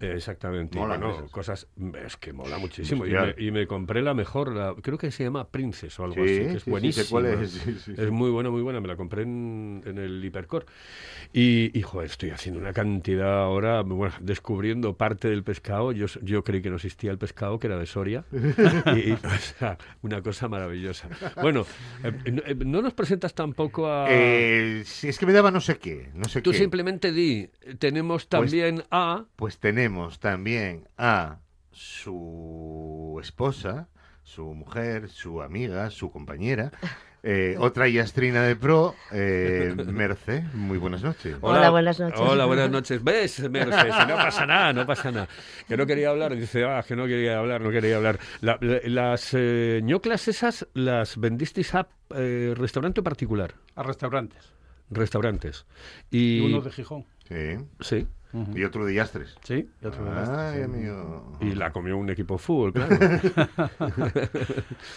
de- 0.00 0.10
Eh, 0.10 0.14
Exactamente. 0.16 0.78
y 0.78 0.80
Molan 0.80 1.00
bueno, 1.00 1.26
cosas. 1.30 1.66
Es 2.04 2.16
que 2.16 2.32
mola 2.32 2.58
muchísimo. 2.58 3.04
Y 3.06 3.10
me, 3.10 3.14
Industrial. 3.16 3.48
y 3.48 3.50
me 3.50 3.66
compré 3.66 4.02
la 4.02 4.14
mejor, 4.14 4.54
la- 4.54 4.74
creo 4.80 4.96
que 4.98 5.10
se 5.10 5.24
llama 5.24 5.48
Princess 5.48 5.98
o 6.00 6.04
algo 6.04 6.16
Sí, 6.16 6.20
así, 6.22 6.38
que 6.40 6.50
sí, 6.50 6.56
es 6.56 6.62
sí, 6.64 6.70
buenísima. 6.70 7.04
sé 7.04 7.10
cuál 7.10 7.26
es, 7.26 7.50
sí, 7.50 7.72
sí, 7.74 7.80
sí. 7.96 8.02
Es 8.02 8.10
muy 8.10 8.30
buena, 8.30 8.50
muy 8.50 8.62
buena. 8.62 8.80
Me 8.80 8.88
la 8.88 8.96
compré 8.96 9.22
en, 9.22 9.82
en 9.84 9.98
el 9.98 10.24
Hipercore. 10.24 10.66
Y, 11.32 11.80
joder, 11.82 12.10
estoy 12.10 12.30
haciendo 12.30 12.60
una 12.60 12.72
cantidad 12.72 13.48
ahora, 13.54 13.82
bueno, 13.82 14.14
descubriendo 14.20 14.96
parte 14.96 15.28
del 15.28 15.42
pescado. 15.42 15.92
Yo, 15.92 16.06
yo 16.22 16.44
creí 16.44 16.62
que 16.62 16.70
no 16.70 16.76
existía 16.76 17.10
el 17.10 17.18
pescado, 17.18 17.58
que 17.58 17.66
era 17.68 17.78
de 17.78 17.86
Soria. 17.86 18.24
y, 18.32 19.10
y, 19.10 19.12
o 19.12 19.38
sea, 19.58 19.78
una 20.02 20.22
cosa 20.22 20.48
maravillosa. 20.48 21.08
Bueno, 21.40 21.66
eh, 22.02 22.12
no, 22.32 22.42
eh, 22.44 22.54
no 22.64 22.82
nos 22.82 22.94
presentas 22.94 23.34
tampoco 23.34 23.86
a. 23.90 24.06
Eh, 24.10 24.82
si 24.84 25.08
es 25.08 25.18
que 25.18 25.26
me 25.26 25.32
daba 25.32 25.50
no 25.50 25.60
sé 25.60 25.78
qué, 25.78 26.10
no 26.14 26.24
sé 26.24 26.42
Tú 26.42 26.50
qué. 26.50 26.58
simplemente 26.58 27.12
di, 27.12 27.50
tenemos 27.78 28.28
también 28.28 28.84
a. 28.90 29.24
Pues 29.36 29.58
tenemos 29.58 30.20
también 30.20 30.88
a 30.98 31.38
su 31.72 33.18
esposa, 33.22 33.88
su 34.22 34.44
mujer, 34.54 35.08
su 35.08 35.42
amiga, 35.42 35.90
su 35.90 36.10
compañera, 36.10 36.72
eh, 37.26 37.56
otra 37.58 37.88
yastrina 37.88 38.42
de 38.42 38.54
pro, 38.54 38.94
eh, 39.10 39.74
Merce. 39.86 40.44
Muy 40.52 40.76
buenas 40.78 41.02
noches. 41.02 41.36
Hola, 41.40 41.70
buenas 41.70 41.98
noches. 41.98 42.20
Hola, 42.20 42.44
buenas 42.44 42.70
noches. 42.70 43.02
¿Ves, 43.02 43.40
Merce? 43.50 43.80
Si 43.92 44.06
no 44.06 44.14
pasa 44.16 44.44
nada, 44.46 44.72
no 44.74 44.86
pasa 44.86 45.10
nada. 45.10 45.28
Que 45.66 45.76
no 45.76 45.86
quería 45.86 46.10
hablar, 46.10 46.36
dice, 46.36 46.64
ah, 46.64 46.84
que 46.86 46.94
no 46.94 47.06
quería 47.06 47.38
hablar, 47.38 47.62
no 47.62 47.70
quería 47.70 47.96
hablar. 47.96 48.18
La- 48.42 48.58
la- 48.60 48.80
las 48.84 49.30
eh, 49.32 49.80
ñoclas 49.82 50.28
esas 50.28 50.68
las 50.74 51.16
vendisteis 51.18 51.74
a 51.74 51.88
eh, 52.14 52.54
restaurante 52.56 53.02
particular, 53.02 53.54
A 53.74 53.82
restaurantes. 53.82 54.52
restaurantes. 54.90 55.64
Y, 56.10 56.38
Y, 56.38 56.40
uno 56.52 56.60
de 56.60 56.70
Gijón. 56.70 57.06
Sí. 57.28 57.56
Sí. 57.80 58.06
Y 58.54 58.64
otro 58.64 58.84
de 58.84 58.94
Yastres. 58.94 59.36
Sí, 59.44 59.68
y 59.80 59.86
otro 59.86 60.04
de 60.04 60.10
Lastres, 60.10 60.38
Ay, 60.38 60.56
sí. 60.56 60.62
amigo. 60.62 61.38
Y 61.40 61.54
la 61.54 61.72
comió 61.72 61.96
un 61.96 62.10
equipo 62.10 62.34
de 62.34 62.38
fútbol, 62.38 62.72
claro. 62.72 62.96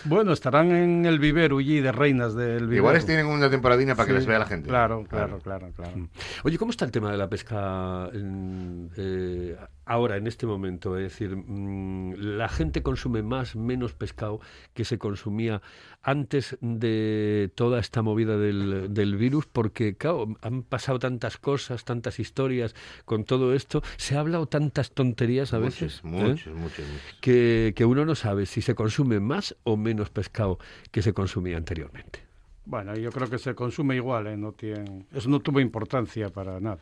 Bueno, 0.06 0.34
estarán 0.34 0.72
en 0.72 1.06
el 1.06 1.20
vivero 1.20 1.60
allí 1.60 1.80
de 1.80 1.92
reinas 1.92 2.36
del 2.36 2.62
vivero. 2.62 2.78
Igual 2.78 3.06
tienen 3.06 3.28
una 3.28 3.50
temporadina 3.50 3.96
para 3.96 4.08
que 4.08 4.14
les 4.14 4.26
vea 4.26 4.40
la 4.40 4.46
gente. 4.46 4.70
Claro, 4.70 5.06
claro, 5.08 5.40
claro, 5.40 5.72
claro. 5.76 6.10
Oye, 6.44 6.58
¿cómo 6.58 6.72
está 6.72 6.86
el 6.86 6.92
tema 6.92 7.12
de 7.12 7.18
la 7.18 7.30
pesca 7.30 8.10
en, 8.14 8.90
eh, 8.98 9.56
ahora, 9.86 10.18
en 10.18 10.28
este 10.28 10.46
momento? 10.46 10.98
Es 10.98 11.04
decir, 11.04 11.36
mm, 11.36 12.14
¿la 12.38 12.50
gente 12.50 12.82
consume 12.82 13.22
más, 13.22 13.56
menos 13.56 13.94
pescado 13.94 14.40
que 14.74 14.86
se 14.86 14.98
consumía 14.98 15.62
antes 16.08 16.58
de 16.62 17.52
toda 17.54 17.82
esta 17.82 18.02
movida 18.02 18.38
del, 18.38 18.94
del 18.94 19.18
virus? 19.18 19.46
Porque, 19.46 19.96
claro, 19.98 20.38
han 20.42 20.64
pasado 20.64 21.00
tantas 21.00 21.38
cosas, 21.38 21.84
tantas 21.84 22.20
historias 22.22 22.76
con 23.04 23.26
todo 23.26 23.54
esto. 23.54 23.84
Se 23.98 24.16
ha 24.16 24.22
hablado 24.22 24.48
tantas 24.48 24.92
tonterías 24.92 25.54
a 25.54 25.60
veces. 25.60 26.02
Muchos, 26.06 26.24
¿eh? 26.26 26.30
muchos, 26.30 26.56
muchos, 26.56 26.88
muchos. 26.88 27.18
que, 27.20 27.74
que 27.76 27.84
uno 27.84 28.06
no 28.06 28.16
sabe 28.16 28.46
si 28.46 28.62
se 28.62 28.74
consume 28.74 29.20
más 29.20 29.58
o 29.66 29.76
menos 29.76 30.10
pescado 30.10 30.60
que 30.92 31.02
se 31.02 31.12
consumía 31.12 31.58
anteriormente. 31.58 32.24
Bueno, 32.64 32.96
yo 32.96 33.12
creo 33.12 33.30
que 33.30 33.38
se 33.38 33.54
consume 33.54 33.98
igual, 33.98 34.28
¿eh? 34.28 34.38
No 34.38 34.54
tiene... 34.54 35.06
Eso 35.14 35.28
no 35.28 35.42
tuvo 35.42 35.60
importancia 35.60 36.30
para 36.30 36.62
nada. 36.62 36.80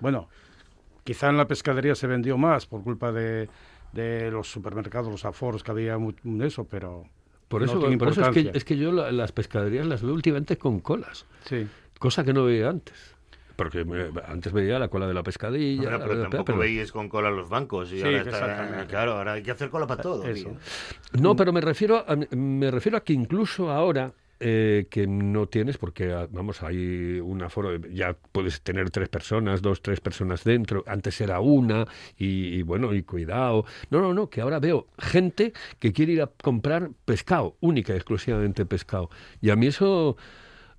Bueno, 0.00 0.30
quizá 1.04 1.28
en 1.28 1.36
la 1.36 1.46
pescadería 1.46 1.94
se 1.94 2.06
vendió 2.06 2.38
más 2.38 2.64
por 2.64 2.82
culpa 2.82 3.12
de, 3.12 3.50
de 3.92 4.30
los 4.30 4.50
supermercados, 4.50 5.10
los 5.10 5.26
aforos, 5.26 5.62
que 5.62 5.70
había 5.70 5.98
eso, 6.40 6.64
pero 6.64 7.04
Por 7.48 7.62
no 7.62 7.66
eso, 7.66 7.78
tiene 7.80 7.96
por 7.98 8.08
eso 8.08 8.20
es, 8.22 8.28
que, 8.30 8.50
es 8.54 8.64
que 8.64 8.76
yo 8.76 8.92
la- 8.92 9.10
las 9.10 9.32
pescaderías 9.32 9.86
las 9.86 10.02
veo 10.02 10.12
últimamente 10.12 10.58
con 10.58 10.80
colas. 10.80 11.24
Sí. 11.44 11.66
Cosa 11.98 12.22
que 12.24 12.32
no 12.32 12.44
veía 12.44 12.68
antes. 12.68 12.94
Porque 13.56 13.84
me- 13.84 14.10
antes 14.26 14.52
veía 14.52 14.78
la 14.78 14.88
cola 14.88 15.06
de 15.08 15.14
la 15.14 15.22
pescadilla. 15.24 15.82
Bueno, 15.82 15.98
pero 16.00 16.14
la- 16.14 16.22
tampoco 16.22 16.44
pero- 16.44 16.58
veis 16.58 16.92
con 16.92 17.08
cola 17.08 17.30
los 17.30 17.48
bancos. 17.48 17.90
Y 17.92 17.96
Sí, 17.98 18.04
ahora 18.04 18.18
está- 18.20 18.86
claro, 18.86 19.12
ahora 19.14 19.32
hay 19.32 19.42
que 19.42 19.50
hacer 19.50 19.68
cola 19.70 19.86
para 19.86 20.00
todo. 20.02 20.24
Eso. 20.24 20.52
No, 21.18 21.34
pero 21.34 21.52
me 21.52 21.60
refiero 21.60 22.04
a, 22.06 22.16
me 22.36 22.70
refiero 22.70 22.98
a 22.98 23.00
que 23.00 23.14
incluso 23.14 23.70
ahora 23.70 24.12
eh, 24.40 24.86
que 24.90 25.06
no 25.06 25.46
tienes, 25.48 25.78
porque 25.78 26.12
ah, 26.12 26.28
vamos, 26.30 26.62
hay 26.62 27.18
un 27.20 27.42
aforo, 27.42 27.76
ya 27.88 28.16
puedes 28.32 28.60
tener 28.62 28.90
tres 28.90 29.08
personas, 29.08 29.62
dos, 29.62 29.82
tres 29.82 30.00
personas 30.00 30.44
dentro, 30.44 30.84
antes 30.86 31.20
era 31.20 31.40
una, 31.40 31.86
y, 32.16 32.62
bueno, 32.62 32.94
y 32.94 33.02
cuidado. 33.02 33.64
No, 33.90 34.00
no, 34.00 34.14
no, 34.14 34.28
que 34.30 34.40
ahora 34.40 34.58
veo 34.60 34.86
gente 34.98 35.52
que 35.78 35.92
quiere 35.92 36.12
ir 36.12 36.22
a 36.22 36.26
comprar 36.42 36.90
pescado, 37.04 37.56
única 37.60 37.92
y 37.92 37.96
exclusivamente 37.96 38.64
pescado. 38.66 39.10
Y 39.40 39.50
a 39.50 39.56
mí 39.56 39.66
eso... 39.66 40.16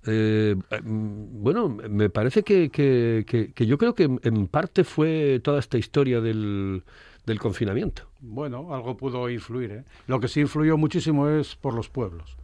eh, 0.06 0.56
mm, 0.82 1.42
bueno, 1.42 1.68
me 1.68 2.08
parece 2.10 2.42
que, 2.42 2.70
que- 2.70 3.24
que- 3.54 3.66
yo 3.66 3.76
creo 3.78 3.94
que 3.94 4.04
en 4.22 4.46
parte 4.46 4.84
fue 4.84 5.40
toda 5.44 5.58
esta 5.58 5.76
historia 5.78 6.20
del, 6.22 6.82
del 7.26 7.38
confinamiento. 7.38 8.08
Bueno, 8.20 8.74
algo 8.74 8.96
pudo 8.96 9.28
influir, 9.28 9.70
¿eh? 9.72 9.84
Lo 10.06 10.18
que 10.20 10.28
sí 10.28 10.40
influyó 10.40 10.76
muchísimo 10.78 11.28
es 11.28 11.54
por 11.56 11.74
los 11.74 11.88
pueblos. 11.90 12.36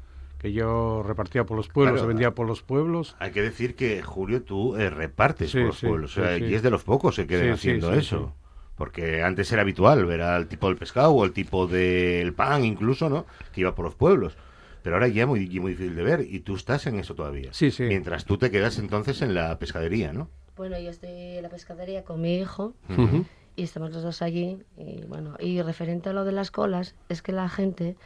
Que 0.46 0.52
yo 0.52 1.02
repartía 1.04 1.42
por 1.44 1.56
los 1.56 1.66
pueblos, 1.66 1.94
Claro. 1.94 2.04
se 2.04 2.06
vendía 2.06 2.30
por 2.32 2.46
los 2.46 2.62
pueblos. 2.62 3.16
Hay 3.18 3.32
que 3.32 3.42
decir 3.42 3.74
que, 3.74 4.00
Julio, 4.02 4.42
tú 4.44 4.76
eh, 4.76 4.90
repartes 4.90 5.50
Sí, 5.50 5.58
por 5.58 5.66
los 5.66 5.78
sí, 5.78 5.86
pueblos. 5.88 6.16
o 6.16 6.22
sea, 6.22 6.34
sí, 6.36 6.44
sí. 6.44 6.50
Y 6.52 6.54
es 6.54 6.62
de 6.62 6.70
los 6.70 6.84
pocos 6.84 7.16
que 7.16 7.26
queden 7.26 7.50
haciendo 7.54 7.92
sí, 7.92 7.98
eso. 7.98 8.32
sí. 8.32 8.42
Porque 8.76 9.24
antes 9.24 9.50
era 9.50 9.62
habitual 9.62 10.06
ver 10.06 10.20
al 10.22 10.46
tipo 10.46 10.68
del 10.68 10.76
pescado 10.76 11.10
o 11.10 11.24
el 11.24 11.32
tipo 11.32 11.66
del 11.66 12.32
pan, 12.32 12.64
incluso, 12.64 13.08
¿no? 13.08 13.26
Que 13.52 13.62
iba 13.62 13.74
por 13.74 13.86
los 13.86 13.96
pueblos. 13.96 14.36
Pero 14.84 14.94
ahora 14.94 15.08
ya 15.08 15.22
es 15.22 15.28
muy, 15.28 15.48
muy 15.58 15.72
difícil 15.72 15.96
de 15.96 16.02
ver 16.04 16.20
y 16.20 16.38
tú 16.38 16.54
estás 16.54 16.86
en 16.86 17.00
eso 17.00 17.16
todavía. 17.16 17.52
Sí, 17.52 17.72
sí. 17.72 17.82
Mientras 17.82 18.24
tú 18.24 18.38
te 18.38 18.52
quedas 18.52 18.78
entonces 18.78 19.22
en 19.22 19.34
la 19.34 19.58
pescadería, 19.58 20.12
¿no? 20.12 20.28
Bueno, 20.56 20.78
yo 20.78 20.90
estoy 20.90 21.10
en 21.10 21.42
la 21.42 21.48
pescadería 21.48 22.04
con 22.04 22.20
mi 22.20 22.36
hijo 22.36 22.72
y 23.56 23.64
estamos 23.64 23.90
los 23.90 24.04
dos 24.04 24.22
allí. 24.22 24.58
Y 24.76 25.04
bueno, 25.06 25.34
y 25.40 25.60
referente 25.62 26.10
a 26.10 26.12
lo 26.12 26.24
de 26.24 26.30
las 26.30 26.52
colas, 26.52 26.94
es 27.08 27.20
que 27.20 27.32
la 27.32 27.48
gente 27.48 27.96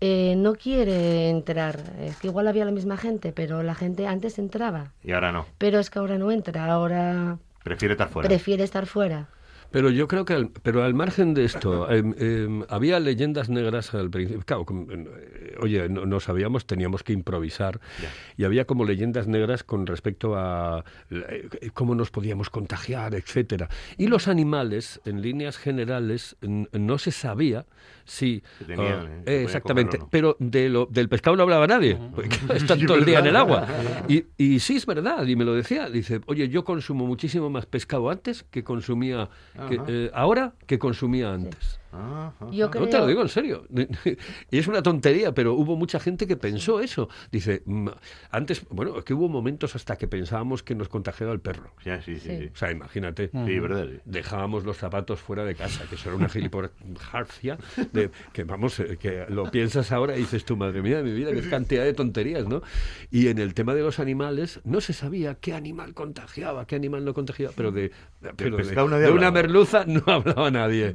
eh, 0.00 0.34
no 0.36 0.54
quiere 0.54 1.28
entrar. 1.30 1.80
Es 2.00 2.16
que 2.16 2.28
igual 2.28 2.46
había 2.48 2.64
la 2.64 2.70
misma 2.70 2.96
gente, 2.96 3.32
pero 3.32 3.62
la 3.62 3.74
gente 3.74 4.06
antes 4.06 4.38
entraba. 4.38 4.92
Y 5.02 5.12
ahora 5.12 5.32
no. 5.32 5.46
Pero 5.58 5.78
es 5.78 5.90
que 5.90 5.98
ahora 5.98 6.18
no 6.18 6.30
entra, 6.30 6.70
ahora 6.72 7.38
Prefiere 7.64 7.92
estar 7.94 8.08
fuera. 8.08 8.28
prefiere 8.28 8.64
estar 8.64 8.86
fuera. 8.86 9.28
Pero 9.70 9.90
yo 9.90 10.08
creo 10.08 10.24
que, 10.24 10.32
al, 10.32 10.50
pero 10.62 10.82
al 10.82 10.94
margen 10.94 11.34
de 11.34 11.44
esto, 11.44 11.90
em, 11.90 12.14
em, 12.18 12.64
había 12.68 12.98
leyendas 13.00 13.48
negras 13.50 13.92
al 13.94 14.08
principio. 14.10 14.42
Claro, 14.46 14.64
como, 14.64 14.90
eh, 14.90 15.54
oye, 15.60 15.88
no, 15.88 16.06
no 16.06 16.20
sabíamos, 16.20 16.66
teníamos 16.66 17.02
que 17.02 17.12
improvisar. 17.12 17.80
Ya. 18.02 18.10
Y 18.36 18.44
había 18.44 18.64
como 18.64 18.84
leyendas 18.84 19.26
negras 19.28 19.64
con 19.64 19.86
respecto 19.86 20.36
a 20.36 20.84
eh, 21.10 21.48
cómo 21.74 21.94
nos 21.94 22.10
podíamos 22.10 22.48
contagiar, 22.50 23.14
etcétera. 23.14 23.68
Y 23.98 24.06
los 24.06 24.26
animales, 24.28 25.00
en 25.04 25.20
líneas 25.20 25.58
generales, 25.58 26.36
n- 26.40 26.68
no 26.72 26.96
se 26.98 27.10
sabía 27.12 27.66
si... 28.04 28.42
Tenían, 28.66 28.80
eh, 28.80 28.88
eh, 28.88 29.22
podían 29.24 29.42
exactamente. 29.44 29.98
no. 29.98 30.08
Pero 30.10 30.36
de 30.38 30.68
lo, 30.70 30.86
del 30.86 31.08
pescado 31.10 31.36
no 31.36 31.42
hablaba 31.42 31.66
nadie. 31.66 31.98
porque 32.14 32.36
Están 32.54 32.78
Sí, 32.80 32.86
todo 32.86 32.96
el 32.96 33.04
día 33.04 33.18
en 33.18 33.26
el 33.26 33.36
agua. 33.36 33.66
Y, 34.08 34.24
y 34.38 34.60
sí, 34.60 34.76
es 34.76 34.86
verdad, 34.86 35.26
y 35.26 35.36
me 35.36 35.44
lo 35.44 35.54
decía. 35.54 35.90
Dice, 35.90 36.20
oye, 36.26 36.48
yo 36.48 36.64
consumo 36.64 37.06
muchísimo 37.06 37.50
más 37.50 37.66
pescado 37.66 38.08
antes 38.10 38.44
que 38.44 38.64
consumía 38.64 39.28
que, 39.66 39.80
eh, 39.86 40.10
ahora 40.14 40.52
que 40.66 40.78
consumía 40.78 41.32
antes. 41.32 41.80
Ajá. 41.92 42.32
Yo 42.50 42.68
No 42.68 42.86
te 42.86 42.98
lo 42.98 43.06
digo 43.06 43.22
en 43.22 43.28
serio. 43.28 43.66
Y 44.50 44.58
es 44.58 44.66
una 44.66 44.82
tontería, 44.82 45.32
pero 45.32 45.54
hubo 45.54 45.76
mucha 45.76 46.00
gente 46.00 46.26
que 46.26 46.36
pensó 46.36 46.80
eso. 46.80 47.08
Dice, 47.30 47.62
mm, 47.64 47.88
antes, 48.30 48.66
bueno, 48.70 48.98
es 48.98 49.04
que 49.04 49.14
hubo 49.14 49.28
momentos 49.28 49.74
hasta 49.76 49.96
que 49.96 50.08
pensábamos 50.08 50.62
que 50.62 50.74
nos 50.74 50.88
contagiaba 50.88 51.32
el 51.32 51.40
perro. 51.40 51.72
Ya, 51.84 52.00
sí, 52.02 52.16
sí, 52.16 52.28
Sí. 52.28 52.36
sí. 52.38 52.50
O 52.52 52.56
sea, 52.56 52.70
imagínate. 52.70 53.30
Sí, 53.32 53.58
verdad. 53.58 53.88
Dejábamos 54.04 54.64
los 54.64 54.76
zapatos 54.76 55.20
fuera 55.20 55.44
de 55.44 55.54
casa, 55.54 55.84
que 55.88 55.94
eso 55.94 56.08
era 56.08 56.16
una 56.16 56.28
gilipollarcia 56.28 57.58
de 57.92 58.10
que 58.32 58.44
vamos, 58.44 58.78
eh, 58.80 58.96
que 58.98 59.26
lo 59.28 59.50
piensas 59.50 59.92
ahora 59.92 60.16
y 60.16 60.20
dices 60.20 60.44
tú, 60.44 60.56
madre 60.56 60.82
mía 60.82 60.98
de 60.98 61.02
mi 61.04 61.12
vida, 61.12 61.32
qué 61.32 61.48
cantidad 61.48 61.84
de 61.84 61.94
tonterías, 61.94 62.46
¿no? 62.46 62.62
Y 63.10 63.28
en 63.28 63.38
el 63.38 63.54
tema 63.54 63.74
de 63.74 63.82
los 63.82 63.98
animales 63.98 64.60
no 64.64 64.80
se 64.80 64.92
sabía 64.92 65.36
qué 65.36 65.54
animal 65.54 65.94
contagiaba, 65.94 66.66
qué 66.66 66.76
animal 66.76 67.04
no 67.04 67.14
contagiaba, 67.14 67.52
pero 67.56 67.72
de, 67.72 67.90
pero 68.36 68.56
de, 68.56 69.10
una 69.10 69.30
merluza 69.30 69.84
no 69.86 70.02
hablaba 70.06 70.50
nadie. 70.50 70.94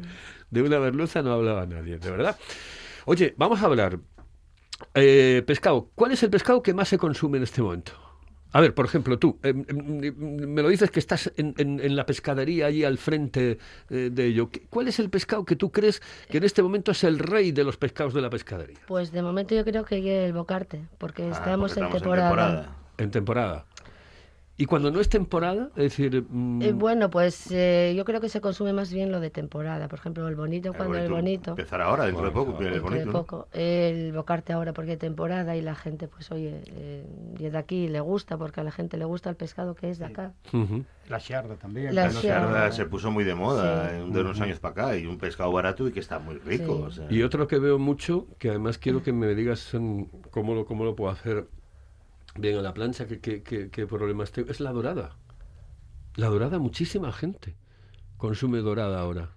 De 0.53 0.61
una 0.61 0.79
merluza 0.79 1.23
no 1.23 1.33
hablaba 1.33 1.65
nadie, 1.65 1.97
de 1.97 2.11
verdad. 2.11 2.37
Oye, 3.05 3.33
vamos 3.37 3.61
a 3.61 3.65
hablar. 3.65 3.97
Eh, 4.93 5.41
pescado, 5.47 5.89
¿cuál 5.95 6.11
es 6.11 6.21
el 6.21 6.29
pescado 6.29 6.61
que 6.61 6.73
más 6.75 6.89
se 6.89 6.97
consume 6.99 7.37
en 7.37 7.43
este 7.43 7.61
momento? 7.63 7.93
A 8.51 8.61
ver, 8.61 8.75
por 8.75 8.85
ejemplo, 8.85 9.17
tú, 9.17 9.39
eh, 9.41 9.51
mm, 9.51 10.45
me 10.47 10.61
lo 10.61 10.69
dices 10.69 10.91
que 10.91 10.99
estás 10.99 11.31
en, 11.37 11.55
en- 11.57 11.79
en 11.79 11.95
la 11.95 12.05
pescadería 12.05 12.67
allí 12.67 12.83
al 12.83 12.99
frente 12.99 13.57
eh, 13.89 14.09
de 14.11 14.25
ello. 14.27 14.51
¿Qué- 14.51 14.67
¿Cuál 14.69 14.87
es 14.89 14.99
el 14.99 15.09
pescado 15.09 15.43
que 15.43 15.55
tú 15.55 15.71
crees 15.71 16.03
que 16.29 16.37
en 16.37 16.43
este 16.43 16.61
momento 16.61 16.91
es 16.91 17.03
el 17.03 17.17
rey 17.17 17.51
de 17.51 17.63
los 17.63 17.77
pescados 17.77 18.13
de 18.13 18.21
la 18.21 18.29
pescadería? 18.29 18.77
pues 18.85 19.11
de 19.11 19.23
momento 19.23 19.55
yo 19.55 19.65
creo 19.65 19.83
que 19.85 20.25
el 20.25 20.33
bocarte, 20.33 20.87
porque 20.99 21.23
Ah, 21.23 21.31
estamos, 21.31 21.73
porque 21.73 21.83
en, 21.97 22.01
temporada. 22.03 22.75
En 22.99 23.09
temporada. 23.09 23.65
Y 24.55 24.65
cuando 24.67 24.91
no 24.91 24.99
es 24.99 25.09
temporada, 25.09 25.69
es 25.75 25.83
decir... 25.97 26.25
mm, 26.29 26.61
Eh, 26.61 26.73
bueno, 26.73 27.09
pues 27.09 27.47
eh, 27.49 27.95
yo 27.97 28.05
creo 28.05 28.21
que 28.21 28.29
se 28.29 28.39
consume 28.39 28.71
más 28.71 28.93
bien 28.93 29.11
lo 29.11 29.19
de 29.19 29.31
temporada. 29.31 29.87
Por 29.87 29.97
ejemplo, 29.97 30.27
el 30.27 30.35
bonito, 30.35 30.73
cuando 30.73 30.95
el 30.99 31.09
bonito. 31.11 31.51
Empezar 31.51 31.81
ahora, 31.81 32.05
dentro 32.05 32.23
de 32.25 32.31
poco, 32.31 32.55
que 32.59 32.65
el 32.67 32.73
dentro 32.73 32.89
de 32.91 32.97
bonito. 32.99 33.11
¿no? 33.17 33.25
poco. 33.25 33.47
El 33.51 34.13
bocarte 34.13 34.53
ahora 34.53 34.71
porque 34.71 34.91
hay 34.91 34.97
temporada 34.97 35.55
y 35.57 35.61
la 35.63 35.73
gente, 35.73 36.07
pues 36.07 36.31
oye, 36.31 36.61
eh, 36.67 37.03
y 37.39 37.49
de 37.49 37.57
aquí 37.57 37.87
le 37.87 37.99
gusta, 37.99 38.37
porque 38.37 38.61
a 38.61 38.63
la 38.63 38.71
gente 38.71 38.95
le 38.97 39.05
gusta 39.05 39.31
el 39.31 39.35
pescado 39.35 39.73
que 39.73 39.89
es 39.89 39.97
de 39.97 40.05
acá. 40.05 40.33
ujú. 40.53 40.83
La 41.09 41.17
sharda 41.17 41.55
también. 41.55 41.93
La 41.95 42.03
La 42.05 42.09
sierra 42.11 42.71
se 42.71 42.85
puso 42.85 43.09
muy 43.11 43.23
de 43.23 43.33
moda 43.35 43.89
Sí. 43.89 43.95
eh, 43.95 44.05
de 44.07 44.21
unos 44.21 44.39
años 44.39 44.59
para 44.59 44.71
acá 44.71 44.97
y 44.97 45.07
un 45.07 45.17
pescado 45.17 45.51
barato 45.51 45.87
y 45.87 45.91
que 45.91 45.99
está 45.99 46.19
muy 46.19 46.37
rico. 46.37 46.75
Sí. 46.77 46.83
o 46.83 46.91
sea. 46.91 47.07
Y 47.09 47.23
otro 47.23 47.47
que 47.47 47.57
veo 47.57 47.79
mucho, 47.79 48.27
que 48.37 48.49
además 48.49 48.77
quiero 48.77 49.01
que 49.01 49.11
me 49.13 49.33
digas 49.33 49.71
cómo 50.29 50.53
lo, 50.53 50.65
cómo 50.65 50.85
lo 50.85 50.95
puedo 50.95 51.11
hacer 51.11 51.47
bien 52.35 52.57
a 52.57 52.61
la 52.61 52.73
plancha, 52.73 53.07
qué, 53.07 53.19
qué, 53.19 53.43
qué- 53.43 53.69
qué 53.69 53.87
problemas 53.87 54.31
tengo, 54.31 54.49
es 54.51 54.59
la 54.59 54.71
dorada. 54.71 55.15
La 56.15 56.27
dorada, 56.27 56.59
muchísima 56.59 57.11
gente 57.11 57.55
consume 58.17 58.59
dorada 58.59 58.99
ahora. 58.99 59.31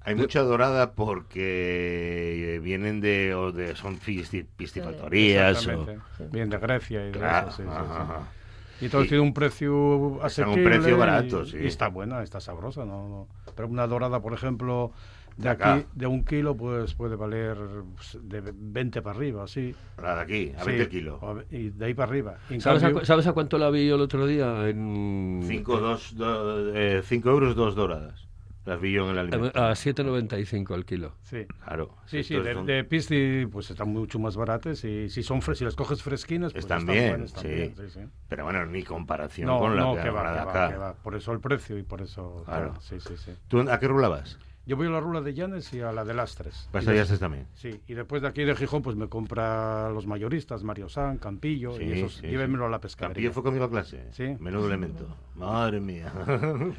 Hay 0.00 0.14
mucha 0.14 0.40
dorada 0.42 0.94
porque 0.94 2.60
vienen 2.62 3.00
de, 3.00 3.34
o 3.34 3.52
de 3.52 3.76
son 3.76 3.98
piscifactorías. 3.98 5.66
o-. 5.66 5.86
Bien 6.30 6.48
de 6.48 6.58
Grecia 6.58 7.02
y 7.02 7.06
de 7.06 7.18
Claro, 7.18 7.48
eso, 7.48 7.56
sí, 7.58 7.62
sí, 7.64 7.68
ajá, 7.68 7.84
sí. 7.84 8.00
ajá. 8.00 8.32
Y 8.80 8.88
todo 8.88 9.04
Y- 9.04 9.08
tiene 9.08 9.22
un 9.22 9.34
precio 9.34 10.22
asequible. 10.22 10.62
un 10.62 10.64
precio 10.70 10.94
y- 10.96 10.98
barato, 10.98 11.44
sí. 11.44 11.58
Y 11.60 11.66
está 11.66 11.88
buena, 11.88 12.22
está 12.22 12.40
sabrosa, 12.40 12.84
no. 12.84 13.28
Pero 13.54 13.68
una 13.68 13.86
dorada, 13.86 14.20
por 14.22 14.32
ejemplo, 14.32 14.92
de 15.38 15.48
aquí, 15.48 15.62
acá. 15.62 15.84
de 15.94 16.06
un 16.06 16.24
kilo, 16.24 16.56
pues 16.56 16.94
puede 16.94 17.16
valer 17.16 17.56
pues, 17.94 18.18
de 18.22 18.52
20 18.54 19.00
para 19.02 19.16
arriba, 19.16 19.46
sí. 19.46 19.74
La 20.02 20.16
de 20.16 20.20
aquí, 20.20 20.52
a 20.56 20.60
Sí, 20.64 20.70
20 20.70 20.88
kilos. 20.88 21.22
a- 21.22 21.44
Y 21.54 21.70
de 21.70 21.84
ahí 21.86 21.94
para 21.94 22.10
arriba. 22.10 22.38
¿Sabes, 22.58 22.82
a, 22.82 22.86
cambio- 22.86 23.00
cu- 23.00 23.06
sabes 23.06 23.26
a 23.26 23.32
cuánto 23.32 23.56
la 23.58 23.70
vi 23.70 23.86
yo 23.88 23.94
el 23.94 24.00
otro 24.02 24.26
día? 24.26 24.68
En, 24.68 25.40
5 25.44 25.78
dos, 25.78 26.14
do- 26.16 26.74
eh, 26.74 27.02
cinco 27.04 27.30
euros, 27.30 27.54
dos 27.56 27.74
doradas. 27.74 28.26
Las 28.64 28.78
vi 28.82 28.92
yo 28.92 29.04
en 29.06 29.12
el 29.12 29.18
alimento. 29.20 29.58
a, 29.58 29.70
a 29.70 29.74
7,95 29.74 30.74
el 30.74 30.84
kilo. 30.84 31.14
Sí. 31.22 31.46
Claro. 31.64 31.96
Sí, 32.04 32.22
sí, 32.22 32.34
de, 32.38 32.52
son- 32.52 32.66
de 32.66 32.84
pisti 32.84 33.46
pues 33.46 33.70
están 33.70 33.88
mucho 33.88 34.18
más 34.18 34.36
baratas 34.36 34.84
y 34.84 35.08
si 35.08 35.22
son 35.22 35.40
fres- 35.40 35.54
si 35.58 35.64
las 35.64 35.74
coges 35.74 36.02
fresquinas 36.02 36.52
pues 36.52 36.64
Están 36.64 36.80
están, 36.80 36.94
bien, 36.94 37.08
buenas 37.10 37.30
sí. 37.30 37.36
también, 37.36 37.74
sí, 37.76 37.88
sí. 37.88 38.00
Pero 38.28 38.44
bueno, 38.44 38.66
ni 38.66 38.82
comparación 38.82 39.46
No, 39.46 39.58
con 39.58 39.74
la 39.74 39.82
no, 39.82 39.94
que 39.94 40.10
va, 40.10 40.34
que 40.38 40.44
va, 40.44 40.68
que 40.70 40.76
va. 40.76 40.92
Por 40.94 41.14
eso 41.14 41.32
el 41.32 41.40
precio 41.40 41.78
y 41.78 41.82
por 41.82 42.02
eso... 42.02 42.42
Claro. 42.44 42.74
Sí, 42.80 43.00
sí, 43.00 43.16
sí. 43.16 43.32
¿Tú 43.48 43.60
a 43.70 43.78
qué 43.80 43.88
rulabas? 43.88 44.38
Yo 44.68 44.76
voy 44.76 44.86
a 44.86 44.90
la 44.90 45.00
rula 45.00 45.22
de 45.22 45.32
Llanes 45.32 45.72
y 45.72 45.80
a 45.80 45.90
la 45.92 46.04
de 46.04 46.12
Lastres. 46.12 46.68
Vas 46.74 46.84
Y 46.84 46.88
a 46.88 46.92
des- 46.92 47.06
Llanes 47.08 47.20
también. 47.20 47.46
Sí, 47.54 47.80
y 47.88 47.94
después 47.94 48.20
de 48.20 48.28
aquí 48.28 48.44
de 48.44 48.54
Gijón 48.54 48.82
pues 48.82 48.96
me 48.96 49.08
compra 49.08 49.88
los 49.90 50.06
mayoristas, 50.06 50.62
Mario 50.62 50.90
San, 50.90 51.16
Campillo, 51.16 51.72
Sí, 51.72 51.84
y 51.84 51.92
esos, 51.92 52.16
sí, 52.16 52.26
llévenmelo 52.26 52.64
sí. 52.64 52.66
a 52.66 52.70
la 52.70 52.78
pescadería. 52.80 53.14
Campillo 53.14 53.32
fue 53.32 53.42
conmigo 53.42 53.64
a 53.64 53.70
clase. 53.70 54.04
Sí. 54.12 54.36
Menudo 54.38 54.66
elemento. 54.66 55.06
Madre 55.36 55.80
mía. 55.80 56.12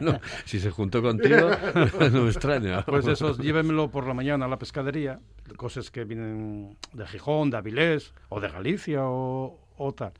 No, 0.00 0.20
si 0.44 0.60
se 0.60 0.70
juntó 0.70 1.02
contigo, 1.02 1.48
no 2.12 2.22
me 2.22 2.30
extraña. 2.30 2.82
Pues 2.84 3.06
esos, 3.06 3.38
llévenmelo 3.38 3.90
por 3.90 4.06
la 4.06 4.14
mañana 4.14 4.46
a 4.46 4.48
la 4.48 4.58
pescadería, 4.58 5.18
cosas 5.56 5.90
que 5.90 6.04
vienen 6.04 6.76
de 6.92 7.06
Gijón, 7.06 7.50
de 7.50 7.56
Avilés, 7.58 8.12
o 8.28 8.40
de 8.40 8.48
Galicia, 8.48 9.02
o, 9.04 9.58
o 9.76 9.92
tal. 9.92 10.12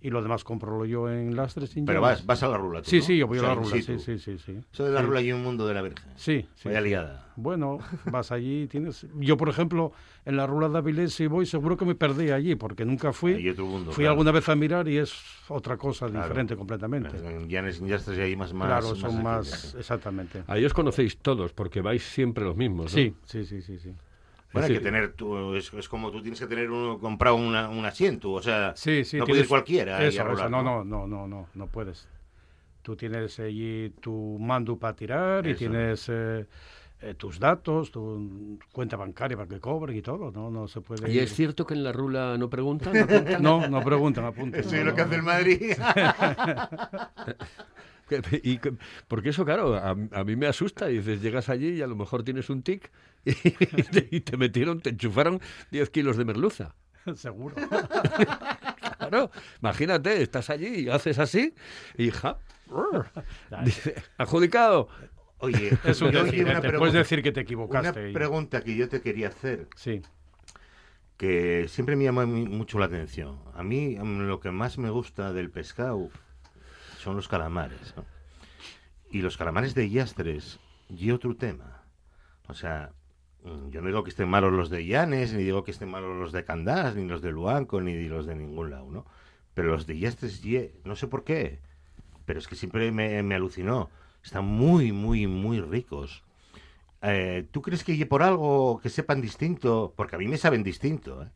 Y 0.00 0.10
lo 0.10 0.22
demás 0.22 0.44
compro 0.44 0.84
yo 0.84 1.10
en 1.10 1.34
Lastres. 1.34 1.74
y 1.76 1.80
en 1.80 1.84
Pero 1.86 2.00
vas, 2.00 2.24
vas 2.24 2.40
a 2.44 2.48
la 2.48 2.56
rula, 2.56 2.82
tú, 2.82 2.90
Sí, 2.90 2.98
¿no? 2.98 3.04
sí, 3.04 3.16
yo 3.18 3.26
voy 3.26 3.38
O 3.38 3.40
sea, 3.40 3.50
a 3.50 3.54
la 3.56 3.60
rula, 3.60 3.70
sí, 3.74 3.82
sí, 3.98 4.18
sí, 4.18 4.38
sí. 4.38 4.58
Eso 4.72 4.84
de 4.84 4.92
la 4.92 5.00
Sí. 5.00 5.06
rula 5.06 5.18
hay 5.18 5.32
un 5.32 5.42
mundo 5.42 5.66
de 5.66 5.74
la 5.74 5.82
Virgen. 5.82 6.06
Sí, 6.14 6.46
sí. 6.54 6.68
Vaya 6.68 6.80
sí. 6.80 6.84
liada. 6.88 7.32
Bueno, 7.34 7.78
vas 8.12 8.30
allí 8.30 8.62
y 8.62 8.66
tienes... 8.68 9.06
Yo, 9.18 9.36
por 9.36 9.48
ejemplo, 9.48 9.90
en 10.24 10.36
la 10.36 10.46
rula 10.46 10.68
de 10.68 10.78
Avilés, 10.78 11.14
si 11.14 11.26
voy, 11.26 11.46
seguro 11.46 11.76
que 11.76 11.84
me 11.84 11.96
perdí 11.96 12.30
allí, 12.30 12.54
porque 12.54 12.84
nunca 12.84 13.12
fui. 13.12 13.34
Hay 13.34 13.48
otro 13.48 13.66
mundo, 13.66 13.90
fui 13.90 14.02
claro. 14.02 14.12
alguna 14.12 14.30
vez 14.30 14.48
a 14.48 14.54
mirar 14.54 14.86
y 14.86 14.98
es 14.98 15.12
otra 15.48 15.76
cosa 15.76 16.06
Claro. 16.06 16.22
diferente 16.26 16.54
completamente. 16.56 17.16
En 17.16 17.48
Llanes 17.48 17.80
y 17.82 18.20
hay 18.20 18.36
más, 18.36 18.54
más 18.54 18.68
claro, 18.68 18.94
son 18.94 19.20
más... 19.20 19.48
sí. 19.48 19.76
Exactamente. 19.78 20.44
Ahí 20.46 20.64
os 20.64 20.74
conocéis 20.74 21.18
todos, 21.18 21.52
porque 21.52 21.80
vais 21.80 22.02
siempre 22.04 22.44
los 22.44 22.56
mismos, 22.56 22.84
¿no? 22.84 22.88
Sí, 22.90 23.14
sí, 23.24 23.44
sí, 23.44 23.62
sí, 23.62 23.78
sí. 23.80 23.92
Bueno, 24.52 24.66
Es 24.66 24.70
hay 24.70 24.78
que 24.78 24.82
tener, 24.84 25.12
tú, 25.12 25.54
es, 25.54 25.72
es 25.74 25.88
como 25.88 26.10
tú 26.10 26.22
tienes 26.22 26.40
que 26.40 26.46
tener 26.46 26.70
uno, 26.70 26.98
comprado 26.98 27.36
una- 27.36 27.68
un 27.68 27.84
asiento, 27.84 28.32
o 28.32 28.42
sea, 28.42 28.72
Sí, 28.76 29.04
sí. 29.04 29.18
no 29.18 29.24
tienes- 29.24 29.26
puede 29.26 29.40
ir 29.42 29.48
cualquiera 29.48 30.02
Eso, 30.02 30.24
rular, 30.24 30.38
eso, 30.46 30.48
no, 30.48 30.62
no, 30.62 30.84
no, 30.84 31.06
no, 31.06 31.26
no, 31.28 31.48
no 31.54 31.66
puedes. 31.66 32.08
Tú 32.82 32.96
tienes 32.96 33.38
allí 33.40 33.90
tu 34.00 34.38
mando 34.40 34.78
para 34.78 34.96
tirar 34.96 35.46
y 35.46 35.50
Eso. 35.50 35.58
tienes 35.58 36.08
eh, 36.08 36.46
eh, 37.02 37.14
tus 37.14 37.38
datos, 37.38 37.90
tu 37.92 38.58
cuenta 38.72 38.96
bancaria 38.96 39.36
para 39.36 39.48
que 39.48 39.60
cobren 39.60 39.94
y 39.96 40.02
todo, 40.02 40.30
no, 40.32 40.50
no 40.50 40.66
se 40.66 40.80
puede. 40.80 41.12
¿Y 41.12 41.16
ir- 41.18 41.22
es 41.24 41.34
cierto 41.34 41.66
que 41.66 41.74
en 41.74 41.84
la 41.84 41.92
rula 41.92 42.36
no 42.38 42.48
preguntan? 42.48 42.94
¿No 42.94 43.00
apuntan? 43.04 43.42
No, 43.42 43.68
no 43.68 43.82
preguntan, 43.84 44.24
apuntan. 44.24 44.60
Eso 44.60 44.70
es 44.70 44.78
no, 44.78 44.84
lo 44.84 44.90
no. 44.92 44.96
que 44.96 45.02
hace 45.02 45.14
el 45.16 45.22
Madrid. 45.22 45.72
Que- 48.08 48.22
y 48.42 48.58
que- 48.58 48.74
porque 49.06 49.28
eso, 49.30 49.44
claro, 49.44 49.74
a, 49.74 49.90
a 49.90 50.24
mí 50.24 50.36
me 50.36 50.46
asusta. 50.46 50.86
Dices, 50.86 51.20
llegas 51.22 51.48
allí 51.48 51.68
y 51.74 51.82
a 51.82 51.86
lo 51.86 51.96
mejor 51.96 52.22
tienes 52.24 52.48
un 52.50 52.62
tic 52.62 52.90
y, 53.24 53.32
te, 53.34 54.08
y 54.10 54.20
te 54.20 54.36
metieron, 54.36 54.80
te 54.80 54.90
enchufaron 54.90 55.40
10 55.70 55.90
kilos 55.90 56.16
de 56.16 56.24
merluza. 56.24 56.74
Seguro. 57.14 57.54
Claro, 58.98 59.30
imagínate, 59.60 60.22
estás 60.22 60.50
allí 60.50 60.80
y 60.80 60.88
haces 60.88 61.18
así 61.18 61.54
y 61.96 62.10
ja, 62.10 62.38
dice, 63.64 63.94
adjudicado. 64.18 64.88
Oye, 65.38 65.70
Es 65.84 66.00
un 66.02 66.10
decir, 66.10 66.44
una 66.44 66.60
pregunta- 66.60 66.78
puedes 66.78 66.94
decir 66.94 67.22
que 67.22 67.30
te 67.30 67.40
Una 67.40 67.44
equivocaste. 67.44 68.10
y- 68.10 68.12
pregunta 68.12 68.60
que 68.62 68.76
yo 68.76 68.88
te 68.88 69.00
quería 69.00 69.28
hacer, 69.28 69.68
Sí, 69.76 70.02
que 71.16 71.66
siempre 71.68 71.94
me 71.96 72.04
llama 72.04 72.26
mucho 72.26 72.78
la 72.78 72.86
atención. 72.86 73.38
A 73.54 73.62
mí 73.62 73.96
mm, 73.98 74.26
lo 74.26 74.40
que 74.40 74.50
más 74.50 74.78
me 74.78 74.90
gusta 74.90 75.32
del 75.32 75.50
pescado 75.50 76.10
son 76.98 77.16
los 77.16 77.28
calamares. 77.28 77.94
Y 79.10 79.22
los 79.22 79.36
calamares 79.36 79.74
de 79.74 79.88
Yastres, 79.88 80.60
y 80.88 81.10
otro 81.10 81.36
tema. 81.36 81.82
O 82.48 82.54
sea, 82.54 82.92
mm, 83.44 83.70
yo 83.70 83.80
no 83.80 83.88
digo 83.88 84.04
que 84.04 84.10
estén 84.10 84.28
malos 84.28 84.52
los 84.52 84.70
de 84.70 84.86
Llanes, 84.86 85.32
ni 85.32 85.42
digo 85.42 85.64
que 85.64 85.70
estén 85.70 85.90
malos 85.90 86.16
los 86.16 86.32
de 86.32 86.44
Candás, 86.44 86.96
ni 86.96 87.06
los 87.06 87.22
de 87.22 87.30
Luanco, 87.30 87.80
ni 87.80 88.08
los 88.08 88.26
de 88.26 88.34
ningún 88.36 88.70
lado, 88.70 88.90
¿no? 88.90 89.06
Pero 89.54 89.70
los 89.70 89.86
de 89.86 89.98
Yastres, 89.98 90.42
no 90.84 90.96
sé 90.96 91.06
por 91.06 91.24
qué, 91.24 91.60
pero 92.24 92.38
es 92.38 92.48
que 92.48 92.56
siempre 92.56 92.92
me, 92.92 93.22
me 93.22 93.34
alucinó. 93.34 93.90
Están 94.22 94.44
muy, 94.44 94.92
muy, 94.92 95.26
muy 95.26 95.60
ricos. 95.60 96.22
Eh, 97.02 97.46
¿Tú 97.50 97.62
crees 97.62 97.84
que 97.84 98.04
por 98.06 98.22
algo 98.22 98.80
que 98.82 98.90
sepan 98.90 99.20
distinto? 99.20 99.94
Porque 99.96 100.16
a 100.16 100.18
mí 100.18 100.26
me 100.26 100.36
saben 100.36 100.62
distinto, 100.62 101.22
¿eh? 101.22 101.30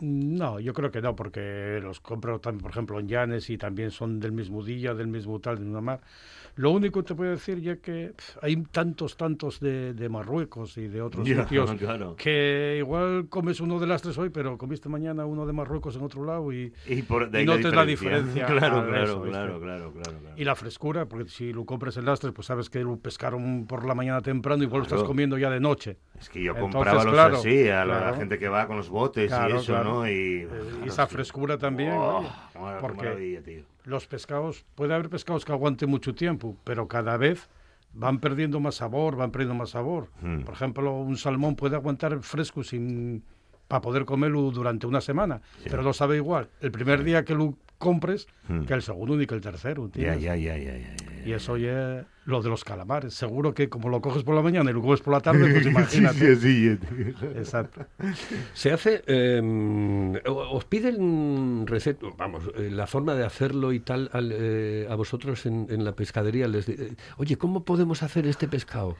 No, 0.00 0.60
yo 0.60 0.74
creo 0.74 0.90
que 0.90 1.00
no, 1.00 1.16
porque 1.16 1.80
los 1.82 2.00
compro 2.00 2.38
también, 2.38 2.62
por 2.62 2.70
ejemplo, 2.70 3.00
en 3.00 3.08
Llanes 3.08 3.48
y 3.50 3.56
también 3.56 3.90
son 3.90 4.20
del 4.20 4.32
mismo 4.32 4.62
día, 4.62 4.94
del 4.94 5.06
mismo 5.06 5.40
tal, 5.40 5.58
de 5.58 5.64
una 5.64 5.80
mar. 5.80 6.00
Lo 6.56 6.70
único 6.70 7.02
que 7.02 7.08
te 7.08 7.14
puedo 7.14 7.30
decir 7.30 7.60
ya 7.60 7.76
que 7.76 8.14
pf, 8.16 8.38
hay 8.40 8.56
tantos, 8.72 9.18
tantos 9.18 9.60
de, 9.60 9.92
de 9.92 10.08
Marruecos 10.08 10.78
y 10.78 10.88
de 10.88 11.02
otros 11.02 11.26
Ya, 11.28 11.42
sitios 11.42 11.70
claro. 11.78 12.16
que 12.16 12.76
igual 12.78 13.26
comes 13.28 13.60
uno 13.60 13.78
de 13.78 13.86
las 13.86 14.00
tres 14.00 14.16
hoy, 14.16 14.30
pero 14.30 14.56
comiste 14.56 14.88
mañana 14.88 15.26
uno 15.26 15.44
de 15.46 15.52
Marruecos 15.52 15.96
en 15.96 16.02
otro 16.02 16.24
lado 16.24 16.50
y, 16.52 16.72
Y, 16.86 17.02
por, 17.02 17.28
Y 17.30 17.36
ahí 17.36 17.44
notes 17.44 17.74
la 17.74 17.84
diferencia 17.84 18.46
Claro, 18.46 18.86
claro, 18.86 19.04
eso, 19.04 19.22
claro, 19.22 19.60
claro, 19.60 19.92
claro, 19.92 20.18
claro. 20.18 20.34
y 20.34 20.44
la 20.44 20.54
frescura, 20.54 21.06
porque 21.06 21.28
si 21.28 21.52
lo 21.52 21.66
compras 21.66 21.98
en 21.98 22.06
lastres, 22.06 22.32
pues 22.32 22.46
sabes 22.46 22.70
que 22.70 22.80
lo 22.82 22.96
pescaron 22.98 23.66
por 23.66 23.84
la 23.84 23.94
mañana 23.94 24.22
temprano 24.22 24.62
y 24.62 24.66
igual 24.66 24.80
lo 24.80 24.86
estás 24.86 25.02
comiendo 25.02 25.36
ya 25.36 25.50
de 25.50 25.60
noche. 25.60 25.98
Es 26.18 26.30
que 26.30 26.42
yo 26.42 26.52
Entonces, 26.52 26.74
compraba 26.74 27.04
los 27.04 27.12
claro, 27.12 27.36
así, 27.36 27.68
a 27.68 27.84
la 27.84 28.14
gente 28.14 28.38
que 28.38 28.48
va 28.48 28.66
con 28.66 28.78
los 28.78 28.88
botes 28.88 29.30
y 29.30 29.52
eso. 29.52 29.74
¿No? 29.86 30.08
Y, 30.08 30.12
Eh, 30.12 30.48
y 30.84 30.88
esa 30.88 31.06
frescura 31.06 31.58
también, 31.58 31.92
Oh, 31.96 32.24
porque 32.80 33.40
tío. 33.44 33.62
los 33.84 34.06
pescados, 34.06 34.64
puede 34.74 34.94
haber 34.94 35.08
pescados 35.08 35.44
que 35.44 35.52
aguanten 35.52 35.88
mucho 35.90 36.14
tiempo, 36.14 36.56
pero 36.64 36.88
cada 36.88 37.16
vez 37.16 37.48
van 37.92 38.18
perdiendo 38.18 38.60
más 38.60 38.74
sabor, 38.76 39.16
van 39.16 39.30
perdiendo 39.30 39.54
más 39.54 39.70
sabor. 39.70 40.08
Mm. 40.20 40.40
Por 40.42 40.54
ejemplo, 40.54 40.92
un 40.94 41.16
salmón 41.16 41.56
puede 41.56 41.76
aguantar 41.76 42.18
fresco 42.20 42.62
sin 42.62 43.22
para 43.68 43.80
poder 43.80 44.04
comerlo 44.04 44.50
durante 44.50 44.86
una 44.86 45.00
semana, 45.00 45.40
Sí. 45.62 45.68
pero 45.70 45.82
no 45.82 45.92
sabe 45.92 46.16
igual 46.16 46.48
el 46.60 46.70
primer 46.70 47.02
día 47.04 47.24
que 47.24 47.34
lo 47.34 47.54
compres 47.78 48.26
Mm. 48.48 48.62
que 48.64 48.72
el 48.72 48.80
segundo 48.80 49.16
ni 49.16 49.26
que 49.26 49.34
el 49.34 49.40
tercero. 49.42 49.90
Ya, 49.92 50.14
ya, 50.16 50.34
ya, 50.36 50.56
ya, 50.56 50.76
ya, 50.78 50.96
ya. 50.96 51.26
Y 51.26 51.32
eso 51.32 51.56
ya 51.58 52.06
lo 52.24 52.40
de 52.40 52.48
los 52.48 52.64
calamares. 52.64 53.12
Seguro 53.12 53.52
que 53.52 53.68
como 53.68 53.88
lo 53.90 54.00
coges 54.00 54.22
por 54.22 54.34
la 54.34 54.40
mañana 54.40 54.70
y 54.70 54.72
lo 54.72 54.80
comes 54.80 55.00
por 55.02 55.12
la 55.12 55.20
tarde, 55.20 55.50
pues 55.52 55.66
imagínate. 56.12 56.36
Sí, 56.36 56.76
sí, 56.76 56.76
sí. 56.78 57.26
Exacto. 57.36 57.84
Se 58.54 58.72
hace, 58.72 59.02
eh, 59.06 60.22
os 60.24 60.64
piden 60.64 61.66
receta, 61.66 62.06
vamos, 62.16 62.44
eh, 62.56 62.70
la 62.70 62.86
forma 62.86 63.14
de 63.14 63.24
hacerlo 63.26 63.72
y 63.72 63.80
tal 63.80 64.08
al, 64.12 64.30
eh, 64.32 64.86
a 64.88 64.94
vosotros 64.94 65.44
en, 65.44 65.66
en 65.68 65.84
la 65.84 65.92
pescadería. 65.92 66.48
Les 66.48 66.66
di- 66.66 66.74
eh, 66.78 66.94
Oye, 67.18 67.36
¿cómo 67.36 67.64
podemos 67.64 68.02
hacer 68.02 68.26
este 68.26 68.48
pescado? 68.48 68.96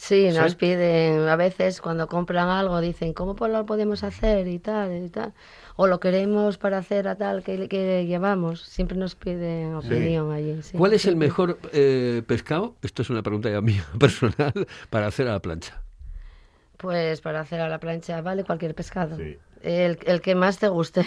Sí, 0.00 0.30
¿Sí? 0.30 0.38
nos 0.38 0.54
piden, 0.54 1.26
a 1.28 1.34
veces 1.34 1.80
cuando 1.80 2.06
compran 2.06 2.48
algo 2.48 2.80
dicen, 2.80 3.12
¿cómo 3.12 3.34
lo 3.48 3.66
podemos 3.66 4.04
hacer 4.04 4.46
y 4.46 4.60
tal 4.60 4.96
y 5.04 5.08
tal? 5.10 5.34
O 5.74 5.88
lo 5.88 5.98
queremos 5.98 6.56
para 6.56 6.78
hacer 6.78 7.08
a 7.08 7.16
tal 7.16 7.42
que, 7.42 7.68
que 7.68 8.06
llevamos. 8.06 8.62
Siempre 8.62 8.96
nos 8.96 9.16
piden 9.16 9.74
opinión 9.74 10.30
allí. 10.32 10.62
sí. 10.62 10.78
¿Cuál 10.78 10.92
es 10.94 11.04
el 11.04 11.14
Sí. 11.14 11.18
mejor 11.18 11.58
eh, 11.72 12.22
pescado? 12.26 12.76
Esto 12.82 13.02
es 13.02 13.10
una 13.10 13.22
pregunta 13.22 13.50
ya 13.50 13.60
mía 13.60 13.84
personal 13.98 14.52
para 14.88 15.08
hacer 15.08 15.26
a 15.28 15.32
la 15.32 15.42
plancha. 15.42 15.82
Pues 16.76 17.20
para 17.20 17.40
hacer 17.40 17.60
a 17.60 17.68
la 17.68 17.80
plancha 17.80 18.20
vale 18.22 18.44
cualquier 18.44 18.74
pescado. 18.76 19.16
Sí. 19.16 19.36
El, 19.62 19.98
el 20.06 20.20
que 20.20 20.36
más 20.36 20.58
te 20.60 20.68
guste. 20.68 21.04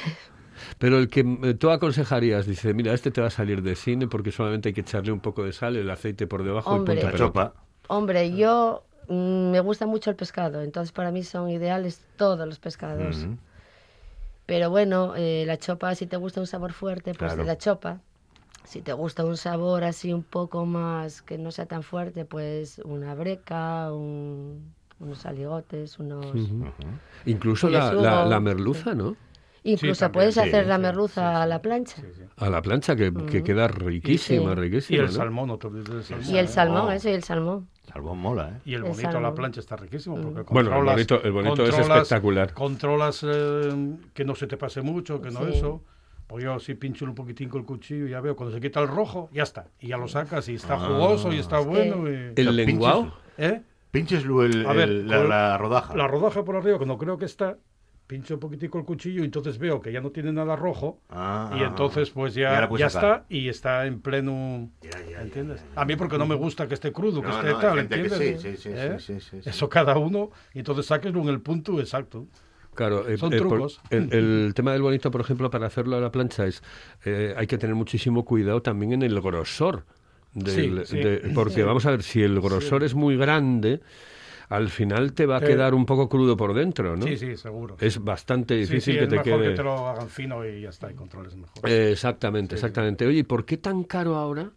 Pero 0.80 0.98
el 0.98 1.08
que 1.08 1.22
eh, 1.44 1.54
tú 1.54 1.70
aconsejarías, 1.72 2.46
dice, 2.46 2.74
mira, 2.74 2.94
este 2.94 3.10
te 3.10 3.22
va 3.22 3.28
a 3.28 3.32
salir 3.32 3.62
de 3.64 3.76
cine 3.76 4.08
porque 4.08 4.32
solamente 4.34 4.70
hay 4.70 4.74
que 4.74 4.82
echarle 4.82 5.14
un 5.14 5.22
poco 5.22 5.46
de 5.46 5.54
sal, 5.54 5.78
el 5.78 5.90
aceite 5.90 6.28
por 6.28 6.44
debajo 6.44 6.70
Hombre. 6.72 6.96
y 6.96 6.98
punto 6.98 7.12
La 7.12 7.18
chopa. 7.18 7.54
Hombre, 7.92 8.34
yo 8.34 8.84
mm, 9.10 9.52
me 9.52 9.60
gusta 9.60 9.86
mucho 9.86 10.10
el 10.10 10.16
pescado, 10.16 10.62
entonces 10.62 10.94
para 10.94 11.12
mí 11.12 11.24
son 11.24 11.50
ideales 11.50 12.02
todos 12.16 12.48
los 12.48 12.58
pescados. 12.58 13.28
Pero 14.46 14.70
bueno, 14.70 15.14
eh, 15.18 15.44
la 15.46 15.58
chopa, 15.58 15.94
si 15.96 16.08
te 16.08 16.16
gusta 16.16 16.40
un 16.40 16.48
sabor 16.48 16.72
fuerte, 16.72 17.14
pues 17.14 17.34
Claro. 17.34 17.44
la 17.44 17.58
chopa. 17.58 18.00
Si 18.64 18.82
te 18.82 18.94
gusta 18.94 19.26
un 19.26 19.36
sabor 19.36 19.84
así 19.84 20.14
un 20.14 20.24
poco 20.24 20.66
más, 20.66 21.22
que 21.22 21.38
no 21.38 21.52
sea 21.52 21.66
tan 21.66 21.84
fuerte, 21.84 22.24
pues 22.24 22.80
una 22.86 23.14
breca, 23.14 23.92
un- 23.92 24.74
unos 25.00 25.26
aligotes, 25.26 26.00
unos... 26.00 26.28
Incluso 27.26 27.70
la, 27.70 27.92
la- 27.92 28.24
la 28.26 28.40
merluza, 28.40 28.94
¿no? 28.94 29.18
Incluso 29.64 29.96
Sí, 29.96 30.00
también, 30.00 30.12
puedes 30.14 30.34
sí, 30.36 30.40
hacer 30.40 30.66
la 30.68 30.78
merluza 30.78 31.22
sí, 31.30 31.36
sí, 31.38 31.42
a 31.42 31.46
la 31.46 31.62
plancha. 31.62 31.96
Sí, 32.02 32.08
sí. 32.16 32.24
A 32.38 32.50
la 32.50 32.62
plancha, 32.62 32.96
que, 32.96 33.12
queda 33.44 33.68
riquísima, 33.68 34.54
Sí. 34.56 34.62
riquísima. 34.62 34.98
Y 34.98 35.00
el 35.02 35.06
¿no? 35.08 35.12
salmón, 35.12 35.50
otro 35.50 35.70
del 35.72 36.04
salmón. 36.04 36.30
Y 36.30 36.38
el 36.38 36.48
salmón, 36.48 36.86
Oh. 36.88 36.92
eso, 36.92 37.10
y 37.10 37.14
el 37.14 37.24
salmón. 37.24 37.68
Salmón 37.84 38.20
mola, 38.20 38.50
¿eh? 38.50 38.62
Y 38.66 38.74
el 38.76 38.84
bonito 38.84 39.18
a 39.18 39.22
la 39.22 39.34
plancha 39.34 39.60
está 39.60 39.76
riquísimo 39.76 40.16
porque 40.16 40.44
Bueno, 40.54 40.70
el 40.70 40.76
controlas- 40.76 40.94
bonito, 40.96 41.24
el 41.24 41.32
bonito 41.32 41.66
es 41.66 41.78
espectacular. 41.78 42.54
Controlas 42.54 43.26
eh, 43.28 43.96
que 44.14 44.24
no 44.24 44.36
se 44.36 44.48
te 44.48 44.56
pase 44.58 44.82
mucho, 44.82 45.22
que 45.22 45.32
no 45.32 45.42
Sí. 45.46 45.54
eso. 45.58 45.82
Pues 46.28 46.44
yo 46.46 46.60
sí 46.60 46.76
pincho 46.76 47.04
un 47.06 47.16
poquitín 47.16 47.50
con 47.50 47.62
el 47.62 47.66
cuchillo 47.66 48.08
y 48.08 48.12
ya 48.12 48.22
veo, 48.22 48.36
cuando 48.38 48.56
se 48.56 48.62
quita 48.62 48.80
el 48.80 48.88
rojo, 48.88 49.30
ya 49.34 49.44
está. 49.44 49.68
Y 49.80 49.88
ya 49.88 49.98
lo 49.98 50.08
sacas 50.08 50.48
y 50.48 50.54
está 50.56 50.76
Ah. 50.76 50.80
jugoso 50.80 51.34
y 51.34 51.40
está 51.40 51.60
bueno. 51.60 52.08
y- 52.10 52.34
El 52.36 52.56
lenguao. 52.56 53.04
pinches- 53.04 53.14
¿Eh? 53.38 53.62
Pinches 53.92 54.24
el- 54.24 54.66
ver, 54.68 54.90
el- 54.90 55.08
la 55.08 55.58
rodaja. 55.58 55.94
La 55.96 56.08
rodaja 56.08 56.46
por 56.46 56.56
arriba, 56.56 56.78
cuando 56.78 56.98
creo 56.98 57.18
que 57.18 57.26
está, 57.26 57.58
pincho 58.12 58.34
un 58.34 58.42
poquitico 58.42 58.78
el 58.78 58.84
cuchillo 58.84 59.22
y 59.22 59.26
entonces 59.26 59.58
veo 59.58 59.82
que 59.82 59.90
ya 59.94 60.02
no 60.02 60.10
tiene 60.12 60.34
nada 60.34 60.58
rojo. 60.58 61.00
Ah, 61.10 61.56
y 61.58 61.64
entonces 61.64 62.10
pues 62.10 62.34
Ya 62.34 62.68
ya, 62.78 62.88
está 62.88 63.24
y 63.30 63.48
está 63.48 63.86
en 63.86 64.02
pleno... 64.02 64.70
Ya, 64.82 64.90
ya, 65.10 65.22
¿Entiendes? 65.22 65.62
ya, 65.62 65.76
ya. 65.76 65.82
A 65.82 65.86
mí 65.86 65.96
porque 65.96 66.18
no 66.18 66.26
me 66.26 66.36
gusta 66.36 66.68
que 66.68 66.74
esté 66.74 66.92
crudo, 66.92 67.22
que 67.22 67.30
No, 67.30 67.36
esté 67.38 67.52
no, 67.54 67.60
tal, 67.60 67.78
gente 67.78 67.96
que 68.02 68.10
¿entiendes? 68.10 68.42
sí, 68.42 68.58
sí, 68.58 68.64
sí, 68.64 68.70
¿Eh? 68.74 68.96
sí, 69.00 69.14
sí, 69.14 69.20
sí, 69.22 69.42
sí. 69.44 69.50
Eso 69.50 69.70
cada 69.70 69.98
uno, 69.98 70.30
y 70.54 70.60
entonces 70.60 70.88
saques 70.88 71.14
en 71.16 71.28
el 71.30 71.40
punto 71.40 71.80
exacto. 71.80 72.26
Claro, 72.76 73.08
eh, 73.08 73.18
Son 73.18 73.32
eh, 73.34 73.38
por- 73.38 73.48
trucos. 73.48 73.80
el, 73.90 74.12
el 74.14 74.54
tema 74.56 74.74
del 74.74 74.82
bonito, 74.82 75.10
por 75.10 75.22
ejemplo, 75.22 75.50
para 75.50 75.68
hacerlo 75.68 75.96
a 75.96 76.02
la 76.02 76.12
plancha 76.12 76.46
es 76.48 76.62
eh, 77.06 77.34
hay 77.38 77.48
que 77.48 77.58
tener 77.58 77.76
muchísimo 77.76 78.26
cuidado 78.26 78.62
también 78.62 78.92
en 78.92 79.04
el 79.04 79.22
grosor. 79.22 79.86
del- 80.34 80.86
Sí, 80.86 80.96
sí. 80.96 80.98
de- 81.00 81.32
porque 81.34 81.64
vamos 81.64 81.86
a 81.86 81.92
ver, 81.92 82.04
si 82.04 82.22
el 82.24 82.40
grosor 82.42 82.84
es 82.84 82.94
muy 82.94 83.16
grande, 83.18 83.82
al 84.52 84.70
final 84.70 85.14
te 85.14 85.26
va 85.26 85.38
a 85.38 85.40
Te- 85.40 85.48
quedar 85.48 85.74
un 85.74 85.86
poco 85.86 86.10
crudo 86.10 86.36
por 86.36 86.54
dentro, 86.54 86.96
¿no? 86.98 87.06
Sí, 87.08 87.18
sí, 87.18 87.38
seguro. 87.38 87.78
Es 87.80 88.04
bastante 88.04 88.54
Sí, 88.56 88.60
difícil 88.74 88.94
sí, 88.94 89.00
que 89.00 89.04
es 89.06 89.10
te 89.10 89.16
mejor 89.16 89.24
quede. 89.42 89.50
que 89.52 89.56
te 89.56 89.64
lo 89.64 89.88
hagan 89.88 90.10
fino 90.10 90.46
y 90.46 90.62
ya 90.62 90.70
está, 90.70 90.92
y 90.92 90.94
controles 90.94 91.36
mejor. 91.36 91.70
Eh, 91.70 91.92
exactamente, 91.94 92.56
Sí, 92.56 92.60
sí. 92.60 92.66
exactamente. 92.66 93.06
Oye, 93.08 93.20
¿y 93.20 93.24
por 93.24 93.46
qué 93.46 93.58
tan 93.58 93.84
caro 93.84 94.16
ahora? 94.16 94.52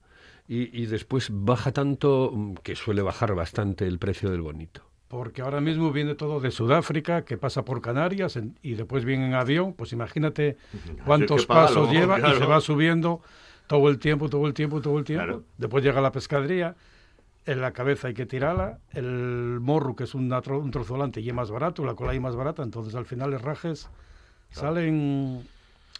Y, 0.48 0.78
y 0.82 0.86
después 0.86 1.28
baja 1.30 1.72
tanto, 1.72 2.30
mm, 2.34 2.54
que 2.62 2.74
suele 2.76 3.02
bajar 3.02 3.34
bastante 3.34 3.86
el 3.86 3.98
precio 3.98 4.30
del 4.30 4.42
bonito. 4.42 4.82
Porque 5.08 5.42
ahora 5.42 5.60
mismo 5.60 5.92
viene 5.92 6.16
todo 6.16 6.40
de 6.40 6.50
Sudáfrica, 6.50 7.24
que 7.24 7.36
pasa 7.38 7.64
por 7.64 7.80
Canarias 7.80 8.34
en- 8.36 8.58
y 8.62 8.74
después 8.74 9.04
viene 9.04 9.26
en 9.28 9.34
avión. 9.34 9.74
Pues 9.74 9.92
imagínate 9.92 10.56
cuántos 11.06 11.46
pasos 11.46 11.90
lleva 11.92 12.18
y 12.18 12.34
se 12.36 12.44
va 12.46 12.60
subiendo 12.60 13.22
todo 13.68 13.88
el 13.88 13.98
tiempo, 14.00 14.28
todo 14.28 14.46
el 14.48 14.54
tiempo, 14.54 14.80
todo 14.80 14.98
el 14.98 15.04
tiempo. 15.04 15.24
Claro. 15.24 15.44
Después 15.56 15.84
llega 15.84 16.00
la 16.00 16.10
pescadería, 16.10 16.74
en 17.46 17.60
la 17.60 17.72
cabeza 17.72 18.08
hay 18.08 18.14
que 18.14 18.26
tirarla, 18.26 18.78
el 18.92 19.58
morro, 19.60 19.94
que 19.96 20.04
es 20.04 20.14
una 20.14 20.40
tro- 20.42 20.60
un 20.62 20.70
trozo 20.70 20.94
delante, 20.94 21.20
y 21.20 21.28
es 21.28 21.34
más 21.34 21.50
barato, 21.50 21.84
la 21.84 21.94
cola 21.94 22.14
y 22.14 22.20
más 22.20 22.36
barata, 22.36 22.62
entonces 22.62 22.94
al 22.94 23.04
final 23.06 23.30
los 23.30 23.42
rajes 23.42 23.88
salen, 24.50 25.46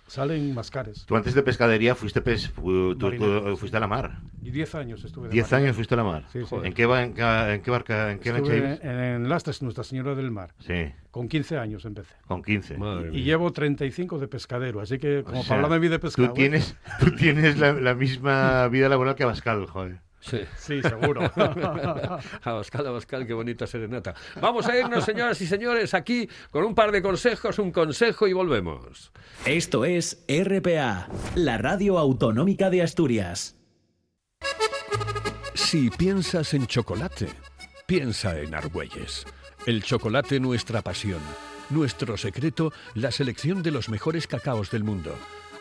salen 0.07 0.55
más 0.55 0.71
caros. 0.71 1.05
Tú 1.07 1.17
antes 1.17 1.35
de 1.35 1.43
pescadería 1.43 1.95
fuiste, 1.95 2.21
pes- 2.21 2.49
fu- 2.51 2.95
tú- 2.97 3.11
tú 3.11 3.57
fuiste 3.57 3.77
a 3.77 3.81
la 3.81 3.87
mar. 3.87 4.19
Y 4.43 4.51
10 4.51 4.75
años 4.75 5.03
estuve 5.05 5.29
de 5.29 5.33
Diez 5.33 5.47
marinero. 5.51 5.67
años 5.69 5.77
fuiste 5.77 5.95
a 5.95 5.97
la 5.97 6.05
mar. 6.05 6.25
Sí, 6.33 6.41
sí. 6.45 6.55
¿En, 6.63 6.73
qué, 6.75 6.83
en, 6.83 7.15
qué, 7.15 7.23
en 7.55 7.63
qué 7.63 7.71
barca, 7.71 8.13
en 8.13 8.19
qué 8.19 8.29
Estuve 8.31 8.79
en, 8.83 8.91
en 9.23 9.29
Lastres, 9.29 9.63
Nuestra 9.63 9.85
Señora 9.85 10.15
del 10.15 10.31
Mar. 10.31 10.51
Sí, 10.61 10.93
Con 11.11 11.29
15 11.29 11.57
años 11.59 11.85
empecé. 11.85 12.15
con 12.27 12.43
15. 12.43 12.77
Madre 12.79 13.09
Y 13.09 13.13
mía. 13.13 13.25
llevo 13.25 13.53
35 13.53 14.19
de 14.19 14.29
pescadero, 14.29 14.81
así 14.81 14.99
que 14.99 15.23
como 15.25 15.41
O 15.41 15.43
sea, 15.43 15.49
para 15.51 15.63
hablarme 15.65 15.79
bien 15.81 15.93
de 15.93 15.99
pescado. 15.99 16.29
Tú 16.29 16.35
tienes, 16.35 16.77
tú 17.01 17.11
tienes 17.17 17.59
la, 17.59 17.73
la 17.73 17.95
misma 17.95 18.69
vida 18.69 18.89
laboral 18.89 19.15
que 19.15 19.23
Abascal, 19.25 19.67
joder. 19.67 19.99
Sí. 20.25 20.41
Sí, 20.57 20.81
seguro. 20.83 21.31
Abascal, 22.43 22.87
Abascal, 22.87 23.27
qué 23.27 23.35
bonita 23.35 23.67
serenata. 23.67 24.15
Vamos 24.41 24.67
a 24.67 24.79
irnos, 24.79 25.05
señoras 25.05 25.41
y 25.43 25.47
señores, 25.47 25.93
aquí 25.93 26.29
con 26.51 26.65
un 26.65 26.75
par 26.75 26.93
de 26.93 27.03
consejos, 27.03 27.59
un 27.59 27.71
consejo 27.71 28.27
y 28.27 28.33
volvemos. 28.33 29.13
Esto 29.45 29.85
es 29.85 30.25
RPA, 30.27 31.09
la 31.35 31.59
radio 31.59 31.99
autonómica 31.99 32.71
de 32.71 32.83
Asturias. 32.83 33.57
Si 35.55 35.91
piensas 35.91 36.55
en 36.55 36.67
chocolate, 36.67 37.29
piensa 37.87 38.39
en 38.39 38.55
Argüelles. 38.55 39.27
El 39.67 39.83
chocolate 39.83 40.41
nuestra 40.41 40.83
pasión. 40.83 41.21
Nuestro 41.71 42.17
secreto, 42.17 42.73
la 42.95 43.11
selección 43.11 43.63
de 43.63 43.71
los 43.71 43.89
mejores 43.89 44.27
cacaos 44.27 44.71
del 44.71 44.85
mundo. 44.85 45.15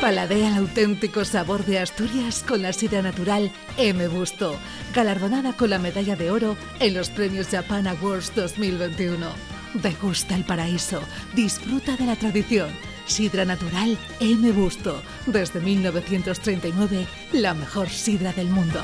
Paladea 0.00 0.48
el 0.48 0.54
auténtico 0.54 1.26
sabor 1.26 1.66
de 1.66 1.78
Asturias 1.78 2.42
con 2.42 2.62
la 2.62 2.72
sidra 2.72 3.02
natural 3.02 3.52
M. 3.76 4.08
Busto, 4.08 4.56
galardonada 4.94 5.52
con 5.52 5.68
la 5.68 5.78
medalla 5.78 6.16
de 6.16 6.30
oro 6.30 6.56
en 6.78 6.94
los 6.94 7.10
premios 7.10 7.48
Japan 7.48 7.86
Awards 7.86 8.34
2021. 8.34 9.26
Degusta 9.74 10.36
el 10.36 10.44
paraíso, 10.44 11.02
disfruta 11.34 11.98
de 11.98 12.06
la 12.06 12.16
tradición. 12.16 12.70
Sidra 13.04 13.44
natural 13.44 13.98
M. 14.20 14.50
Busto, 14.52 15.02
desde 15.26 15.60
1939, 15.60 17.06
la 17.32 17.52
mejor 17.52 17.90
sidra 17.90 18.32
del 18.32 18.48
mundo. 18.48 18.80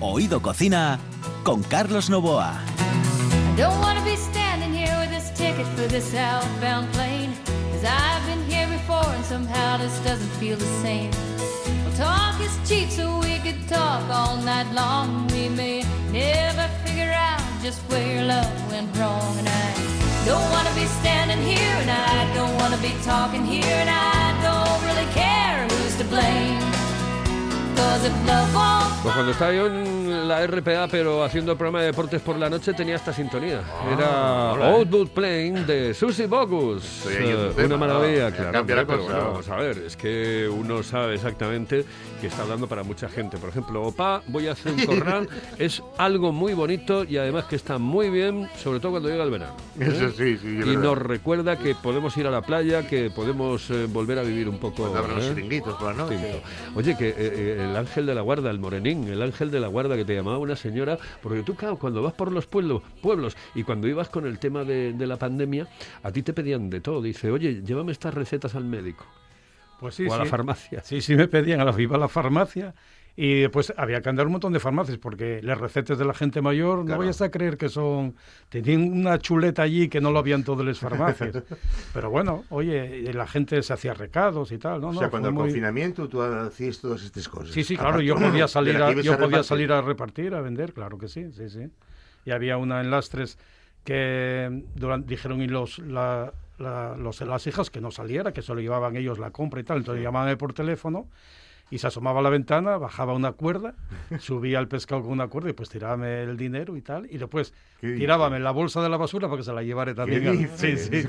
Oído 0.00 0.40
Cocina 0.40 0.98
con 1.46 1.62
Carlos 1.62 2.10
Novoa. 2.10 2.58
I 2.80 3.56
Don't 3.56 3.78
wanna 3.80 4.02
be 4.02 4.16
standing 4.16 4.74
here 4.74 4.92
with 4.98 5.10
this 5.10 5.30
ticket 5.30 5.64
for 5.76 5.86
this 5.86 6.12
outbound 6.12 6.92
plane. 6.92 7.30
Cause 7.70 7.84
I've 7.84 8.26
been 8.26 8.42
here 8.50 8.66
before 8.66 9.08
and 9.14 9.24
somehow 9.24 9.76
this 9.76 9.96
doesn't 10.00 10.32
feel 10.40 10.56
the 10.56 10.72
same. 10.82 11.12
Well, 11.84 11.94
talk 11.94 12.40
is 12.40 12.58
cheap, 12.68 12.90
so 12.90 13.20
we 13.20 13.38
could 13.38 13.62
talk 13.68 14.02
all 14.10 14.38
night 14.38 14.66
long. 14.74 15.28
We 15.28 15.48
may 15.48 15.84
never 16.10 16.66
figure 16.84 17.12
out 17.14 17.40
just 17.62 17.78
where 17.90 18.24
love 18.24 18.50
went 18.72 18.90
wrong. 18.98 19.38
And 19.38 19.48
I 19.48 19.70
don't 20.26 20.50
wanna 20.50 20.74
be 20.74 20.86
standing 20.98 21.40
here, 21.46 21.76
and 21.82 21.92
I 21.92 22.26
don't 22.34 22.56
wanna 22.58 22.78
be 22.78 22.92
talking 23.04 23.44
here, 23.46 23.78
and 23.82 23.90
I 23.90 24.34
don't 24.42 24.80
really 24.88 25.08
care 25.14 25.62
who's 25.70 25.94
to 25.98 26.04
blame. 26.10 26.58
Cause 27.76 28.02
if 28.04 28.14
love 28.26 28.52
won't 28.52 29.02
Pues 29.02 29.14
cuando 29.14 29.30
estaba 29.30 29.52
yo 29.52 29.66
en 29.66 29.95
la 30.28 30.46
RPA, 30.46 30.88
pero 30.90 31.22
haciendo 31.22 31.52
el 31.52 31.58
programa 31.58 31.80
de 31.80 31.86
deportes 31.86 32.20
por 32.20 32.36
la 32.36 32.50
noche, 32.50 32.72
tenía 32.74 32.96
esta 32.96 33.12
sintonía. 33.12 33.62
Era 33.92 34.52
hola, 34.52 34.70
eh. 34.70 34.74
Outboot 34.74 35.10
Playing 35.10 35.66
de 35.66 35.94
Susie 35.94 36.26
Bogus. 36.26 37.06
Eh, 37.06 37.52
tema, 37.54 37.76
una 37.76 37.86
maravilla, 37.86 38.30
¿no? 38.30 38.66
claro. 38.66 39.06
Vamos 39.08 39.48
a 39.48 39.56
ver, 39.56 39.78
es 39.78 39.96
que 39.96 40.48
uno 40.48 40.82
sabe 40.82 41.14
exactamente 41.14 41.84
que 42.20 42.26
está 42.26 42.42
hablando 42.42 42.66
para 42.66 42.82
mucha 42.82 43.08
gente. 43.08 43.36
Por 43.38 43.50
ejemplo, 43.50 43.82
Opa, 43.82 44.22
voy 44.28 44.48
a 44.48 44.52
hacer 44.52 44.72
un 44.72 44.86
corral, 44.86 45.28
es 45.58 45.82
algo 45.98 46.32
muy 46.32 46.54
bonito 46.54 47.04
y 47.04 47.16
además 47.16 47.44
que 47.44 47.56
está 47.56 47.78
muy 47.78 48.10
bien, 48.10 48.48
sobre 48.56 48.80
todo 48.80 48.92
cuando 48.92 49.08
llega 49.08 49.24
el 49.24 49.30
verano. 49.30 49.54
¿eh? 49.80 49.88
Eso 49.88 50.10
sí, 50.10 50.36
sí. 50.38 50.48
Y 50.48 50.56
verdad. 50.56 50.82
nos 50.82 50.98
recuerda 50.98 51.56
que 51.56 51.74
podemos 51.74 52.16
ir 52.16 52.26
a 52.26 52.30
la 52.30 52.42
playa, 52.42 52.86
que 52.86 53.10
podemos 53.10 53.70
eh, 53.70 53.86
volver 53.86 54.18
a 54.18 54.22
vivir 54.22 54.48
un 54.48 54.58
poco. 54.58 54.86
Abren 54.86 55.16
los 55.16 55.24
¿eh? 55.26 55.62
por 55.62 55.82
la 55.82 55.92
noche. 55.94 56.42
Oye, 56.74 56.96
que 56.96 57.08
eh, 57.08 57.14
eh, 57.18 57.66
el 57.68 57.76
ángel 57.76 58.06
de 58.06 58.14
la 58.14 58.20
guarda, 58.20 58.50
el 58.50 58.58
morenín, 58.58 59.08
el 59.08 59.22
ángel 59.22 59.50
de 59.50 59.60
la 59.60 59.68
guarda 59.68 59.96
que 59.96 60.04
te 60.04 60.14
llamaba 60.16 60.38
una 60.38 60.56
señora, 60.56 60.98
porque 61.22 61.42
tú, 61.42 61.54
claro, 61.54 61.78
cuando 61.78 62.02
vas 62.02 62.14
por 62.14 62.32
los 62.32 62.46
pueblos, 62.46 62.82
pueblos 63.00 63.36
y 63.54 63.62
cuando 63.64 63.88
ibas 63.88 64.08
con 64.08 64.26
el 64.26 64.38
tema 64.38 64.64
de, 64.64 64.92
de 64.92 65.06
la 65.06 65.18
pandemia, 65.18 65.68
a 66.02 66.12
ti 66.12 66.22
te 66.22 66.32
pedían 66.32 66.70
de 66.70 66.80
todo. 66.80 67.02
Dice, 67.02 67.30
oye, 67.30 67.62
llévame 67.62 67.92
estas 67.92 68.14
recetas 68.14 68.54
al 68.54 68.64
médico 68.64 69.06
Pues 69.78 69.94
sí, 69.94 70.06
o 70.06 70.14
a 70.14 70.18
la 70.18 70.26
farmacia. 70.26 70.82
Sí, 70.82 71.00
sí 71.00 71.16
me 71.16 71.28
pedían, 71.28 71.60
a 71.60 71.64
la, 71.64 71.80
iba 71.80 71.96
a 71.96 72.00
la 72.00 72.08
farmacia 72.08 72.74
Y 73.18 73.40
después 73.40 73.72
había 73.78 74.02
que 74.02 74.10
andar 74.10 74.26
un 74.26 74.32
montón 74.32 74.52
de 74.52 74.60
farmacias 74.60 74.98
porque 74.98 75.40
las 75.42 75.56
recetas 75.58 75.96
de 75.96 76.04
la 76.04 76.12
gente 76.12 76.42
mayor, 76.42 76.84
no 76.84 76.98
vayas 76.98 77.22
a 77.22 77.30
creer 77.30 77.56
que 77.56 77.70
son... 77.70 78.14
Tenían 78.50 78.92
una 78.92 79.18
chuleta 79.18 79.62
allí 79.62 79.88
que 79.88 80.02
no 80.02 80.10
lo 80.12 80.18
habían 80.18 80.44
todas 80.44 80.66
las 80.66 80.78
farmacias. 80.78 81.42
Pero 81.94 82.10
bueno, 82.10 82.44
oye, 82.50 83.10
la 83.14 83.26
gente 83.26 83.62
se 83.62 83.72
hacía 83.72 83.94
recados 83.94 84.52
y 84.52 84.58
tal. 84.58 84.82
No, 84.82 84.88
o 84.88 84.92
no, 84.92 84.98
sea, 84.98 85.08
fue 85.08 85.12
cuando 85.12 85.28
el 85.30 85.34
muy- 85.34 85.44
confinamiento 85.44 86.08
tú 86.10 86.20
hacías 86.20 86.78
todas 86.78 87.02
estas 87.04 87.26
cosas. 87.26 87.54
Sí, 87.54 87.64
sí, 87.64 87.74
claro, 87.76 88.02
yo 88.02 88.16
podía 88.16 88.46
salir 88.48 88.76
a, 88.76 88.92
yo 88.92 89.14
a 89.14 89.16
podía 89.16 89.38
repartir. 89.38 89.44
salir 89.44 89.72
a 89.72 89.80
repartir, 89.80 90.34
a 90.34 90.42
vender, 90.42 90.74
claro 90.74 90.98
que 90.98 91.08
sí, 91.08 91.32
sí, 91.32 91.48
sí. 91.48 91.70
Y 92.26 92.32
había 92.32 92.58
una 92.58 92.82
en 92.82 92.90
Lastres 92.90 93.38
que 93.84 94.62
durante, 94.74 95.08
dijeron 95.08 95.40
y 95.40 95.46
los, 95.48 95.78
la- 95.78 96.34
la- 96.58 96.96
los, 96.96 97.20
las 97.22 97.46
hijas 97.46 97.70
que 97.70 97.80
no 97.80 97.90
saliera, 97.90 98.32
que 98.32 98.42
solo 98.42 98.60
llevaban 98.60 98.94
ellos 98.96 99.18
la 99.18 99.30
compra 99.30 99.60
y 99.60 99.64
tal, 99.64 99.78
entonces 99.78 100.02
llamaban 100.04 100.28
él 100.28 100.36
por 100.36 100.52
teléfono 100.52 101.08
y 101.70 101.78
se 101.78 101.86
asomaba 101.88 102.20
a 102.20 102.22
la 102.22 102.30
ventana, 102.30 102.76
bajaba 102.78 103.12
una 103.14 103.32
cuerda, 103.32 103.74
subía 104.20 104.58
el 104.60 104.68
pescado 104.68 105.02
con 105.02 105.12
una 105.12 105.28
cuerda 105.28 105.50
y 105.50 105.52
pues 105.52 105.68
tirábame 105.68 106.22
el 106.22 106.36
dinero 106.36 106.76
y 106.76 106.82
tal, 106.82 107.06
y 107.10 107.18
después 107.18 107.52
tirábame 107.80 108.38
la 108.40 108.50
bolsa 108.52 108.82
de 108.82 108.88
la 108.88 108.96
basura 108.96 109.26
para 109.28 109.38
que 109.38 109.44
se 109.44 109.52
la 109.52 109.62
llevara 109.62 109.94
también. 109.94 110.26
a- 110.28 110.56
Sí, 110.56 110.76
sí. 110.76 110.90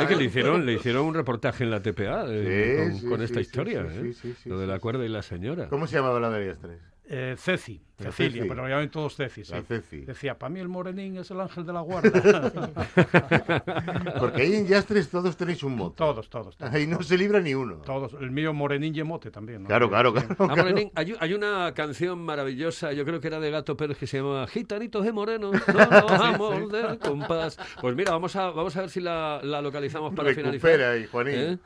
Es 0.00 0.06
que 0.08 0.16
le 0.16 0.24
hicieron, 0.24 0.64
le 0.66 0.74
hicieron 0.74 1.04
un 1.06 1.14
reportaje 1.14 1.64
en 1.64 1.70
la 1.70 1.80
TPA 1.82 2.24
eh, 2.28 2.74
Sí, 2.76 2.82
con, 2.82 3.00
sí, 3.00 3.06
con 3.08 3.18
sí, 3.18 3.24
esta 3.24 3.34
sí, 3.34 3.40
historia, 3.40 3.86
sí, 3.90 3.96
¿eh? 4.08 4.12
sí, 4.12 4.12
sí, 4.14 4.34
sí, 4.42 4.48
lo 4.48 4.58
de 4.58 4.66
sí, 4.66 4.68
la 4.70 4.76
sí. 4.76 4.80
cuerda 4.80 5.04
y 5.04 5.08
la 5.08 5.22
señora. 5.22 5.68
¿Cómo 5.68 5.86
se 5.86 5.96
llamaba 5.96 6.20
la 6.20 6.30
de 6.30 6.46
las 6.48 6.58
tres? 6.58 6.78
Eh, 7.08 7.34
Ceci, 7.38 7.80
Cecilia, 7.98 8.42
Ceci. 8.42 8.48
pero 8.48 8.62
lo 8.62 8.68
llaman 8.68 8.90
todos 8.90 9.16
Ceci. 9.16 9.44
sí. 9.44 9.52
La 9.52 9.62
Ceci. 9.62 10.00
Decía, 10.02 10.38
para 10.38 10.50
mí 10.50 10.60
el 10.60 10.68
morenín 10.68 11.16
es 11.16 11.30
el 11.30 11.40
ángel 11.40 11.64
de 11.64 11.72
la 11.72 11.80
guarda. 11.80 12.10
Porque 14.18 14.42
ahí 14.42 14.54
en 14.54 14.66
Yastres 14.66 15.08
todos 15.08 15.36
tenéis 15.36 15.62
un 15.62 15.76
mote. 15.76 15.96
todos, 15.96 16.28
todos, 16.28 16.56
todos. 16.56 16.72
Ahí 16.72 16.86
no 16.86 17.02
se 17.02 17.16
libra 17.16 17.40
ni 17.40 17.54
uno. 17.54 17.76
Todos. 17.76 18.14
El 18.20 18.30
mío 18.30 18.52
morenín 18.52 18.94
y 18.94 19.00
emote 19.00 19.30
también. 19.30 19.62
¿no? 19.62 19.68
Claro, 19.68 19.88
claro, 19.88 20.12
claro. 20.12 20.28
Ah. 20.38 20.54
Morenín, 20.56 20.90
hay, 20.94 21.14
hay 21.18 21.34
una 21.34 21.72
canción 21.74 22.18
maravillosa, 22.20 22.92
yo 22.92 23.04
creo 23.04 23.20
que 23.20 23.28
era 23.28 23.40
de 23.40 23.50
Gato 23.50 23.76
Pérez, 23.76 23.98
que 23.98 24.06
se 24.06 24.18
llama 24.18 24.46
Gitanitos 24.46 25.04
de 25.04 25.12
Moreno, 25.12 25.50
no 25.68 25.90
nos 25.90 26.18
vamos 26.18 26.72
del 26.72 26.98
compás. 26.98 27.58
Pues 27.80 27.94
mira, 27.96 28.12
vamos 28.12 28.34
a, 28.36 28.50
vamos 28.50 28.76
a 28.76 28.80
ver 28.82 28.90
si 28.90 29.00
la, 29.00 29.40
la 29.42 29.60
localizamos 29.62 30.14
para 30.14 30.28
Recupera 30.30 30.58
finalizar. 30.58 30.90
ahí, 30.92 31.06
Juanín. 31.06 31.34
¿Eh? 31.34 31.58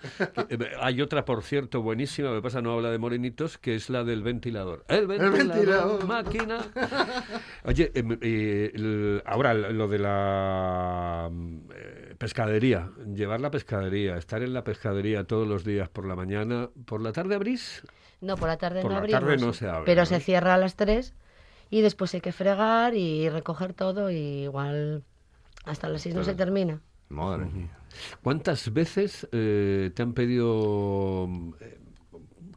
Que, 0.49 0.55
eh, 0.55 0.71
hay 0.81 1.01
otra, 1.03 1.25
por 1.25 1.43
cierto, 1.43 1.83
buenísima, 1.83 2.31
me 2.31 2.41
pasa, 2.43 2.61
no 2.63 2.73
habla 2.73 2.91
de 2.91 2.99
morenitos, 2.99 3.59
que 3.59 3.75
es 3.75 3.91
la 3.91 4.05
del 4.05 4.23
ventilador. 4.23 4.85
El 4.89 5.07
ventilador, 5.07 5.39
ventilador. 5.39 6.07
Máquina. 6.23 6.59
Oye, 7.65 7.91
em, 7.95 8.19
eh, 8.21 8.71
el- 8.75 9.23
ahora 9.27 9.55
lo 9.55 9.89
de 9.89 9.99
la 9.99 11.29
mm, 11.31 11.59
eh, 11.75 12.15
pescadería, 12.19 12.91
llevar 13.15 13.41
la 13.41 13.51
pescadería, 13.51 14.17
estar 14.17 14.43
en 14.43 14.53
la 14.53 14.65
pescadería 14.65 15.25
todos 15.25 15.47
los 15.47 15.65
días 15.65 15.89
por 15.89 16.07
la 16.07 16.17
mañana, 16.17 16.71
por 16.87 17.01
la 17.01 17.13
tarde 17.13 17.35
abrís. 17.35 17.83
No, 18.21 18.37
por 18.37 18.49
la 18.49 18.59
tarde 18.59 18.83
Por 18.83 18.91
no 18.91 18.97
la 18.97 19.01
abrimos. 19.03 19.21
tarde 19.23 19.37
no 19.39 19.53
se 19.53 19.69
abre, 19.69 19.85
Pero 19.87 20.03
¿no? 20.03 20.07
se 20.07 20.21
cierra 20.21 20.55
a 20.55 20.59
las 20.59 20.77
3 20.77 21.15
y 21.71 21.81
después 21.81 22.13
hay 22.15 22.21
que 22.21 22.33
fregar 22.33 22.95
y 22.95 23.29
recoger 23.31 23.73
todo 23.75 24.11
y 24.11 24.43
igual 24.45 25.05
hasta 25.65 25.89
las 25.89 26.03
6 26.03 26.15
no 26.15 26.25
se 26.25 26.35
termina. 26.35 26.81
Madre 27.09 27.47
mía. 27.47 27.77
¿Cuántas 28.23 28.73
veces 28.73 29.27
eh, 29.33 29.91
te 29.95 30.03
han 30.03 30.13
pedido 30.13 31.29
eh, 31.61 31.79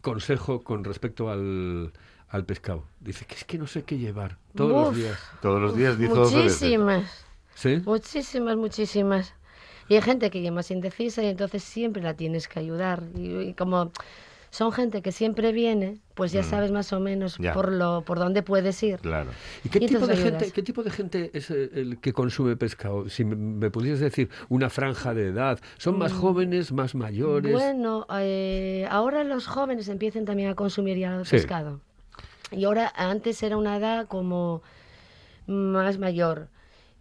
consejo 0.02 0.64
con 0.64 0.84
respecto 0.84 1.30
al, 1.30 1.92
al 2.34 2.46
pescado? 2.46 2.84
Dice 3.00 3.26
que 3.26 3.36
es 3.36 3.46
que 3.46 3.58
no 3.58 3.68
sé 3.68 3.84
qué 3.84 3.98
llevar 3.98 4.38
todos 4.56 4.72
los 4.88 4.96
días. 4.96 5.18
Todos 5.42 5.62
los 5.62 5.76
días 5.78 5.98
dice. 5.98 6.14
Muchísimas, 6.14 7.26
¿Sí? 7.56 7.82
muchísimas, 7.86 8.58
muchísimas. 8.58 9.34
Y 9.88 9.96
hay 9.96 10.02
gente 10.02 10.30
que 10.32 10.42
ya 10.42 10.52
más 10.52 10.72
indecisa 10.72 11.22
y 11.24 11.28
entonces 11.28 11.64
siempre 11.64 12.02
la 12.02 12.16
tienes 12.16 12.48
que 12.48 12.60
ayudar. 12.60 13.04
Y, 13.16 13.38
y 13.50 13.54
como 13.54 13.92
son 14.50 14.72
gente 14.72 15.02
que 15.02 15.12
siempre 15.12 15.52
viene, 15.52 16.00
pues 16.14 16.32
ya 16.32 16.44
sabes 16.44 16.72
más 16.72 16.94
o 16.94 17.00
menos 17.00 17.38
Ya. 17.40 17.54
por 17.54 17.72
lo 17.72 18.04
por 18.06 18.18
dónde 18.20 18.44
puedes 18.44 18.82
ir. 18.84 18.98
Claro. 19.00 19.32
¿Y 19.64 19.70
qué 19.70 19.80
Y 19.80 19.88
tipo, 19.88 20.06
de 20.08 20.16
gente, 20.16 20.52
qué 20.52 20.62
tipo 20.64 20.84
de 20.84 20.92
gente 20.92 21.32
es 21.34 21.50
eh, 21.52 21.70
el 21.74 22.00
que 22.00 22.14
consume 22.14 22.56
pescado? 22.56 23.10
Si 23.10 23.26
me, 23.26 23.36
me 23.36 23.70
pudieras 23.72 24.00
decir 24.00 24.30
una 24.50 24.70
franja 24.70 25.14
de 25.14 25.28
edad, 25.30 25.60
¿son 25.78 25.98
más 25.98 26.14
jóvenes, 26.14 26.72
más 26.72 26.94
mayores? 26.96 27.52
Mm. 27.52 27.56
Bueno, 27.58 28.06
eh, 28.20 28.88
ahora 28.90 29.24
los 29.24 29.48
jóvenes 29.48 29.88
empiezan 29.90 30.26
también 30.26 30.50
a 30.50 30.56
consumir 30.56 30.98
ya 30.98 31.16
el 31.16 31.26
Sí. 31.26 31.32
pescado. 31.32 31.82
Y 32.54 32.66
ahora, 32.66 32.92
antes 32.96 33.42
era 33.44 33.58
una 33.58 33.78
edad 33.78 34.08
como 34.08 34.62
más 35.48 35.98
mayor. 36.00 36.50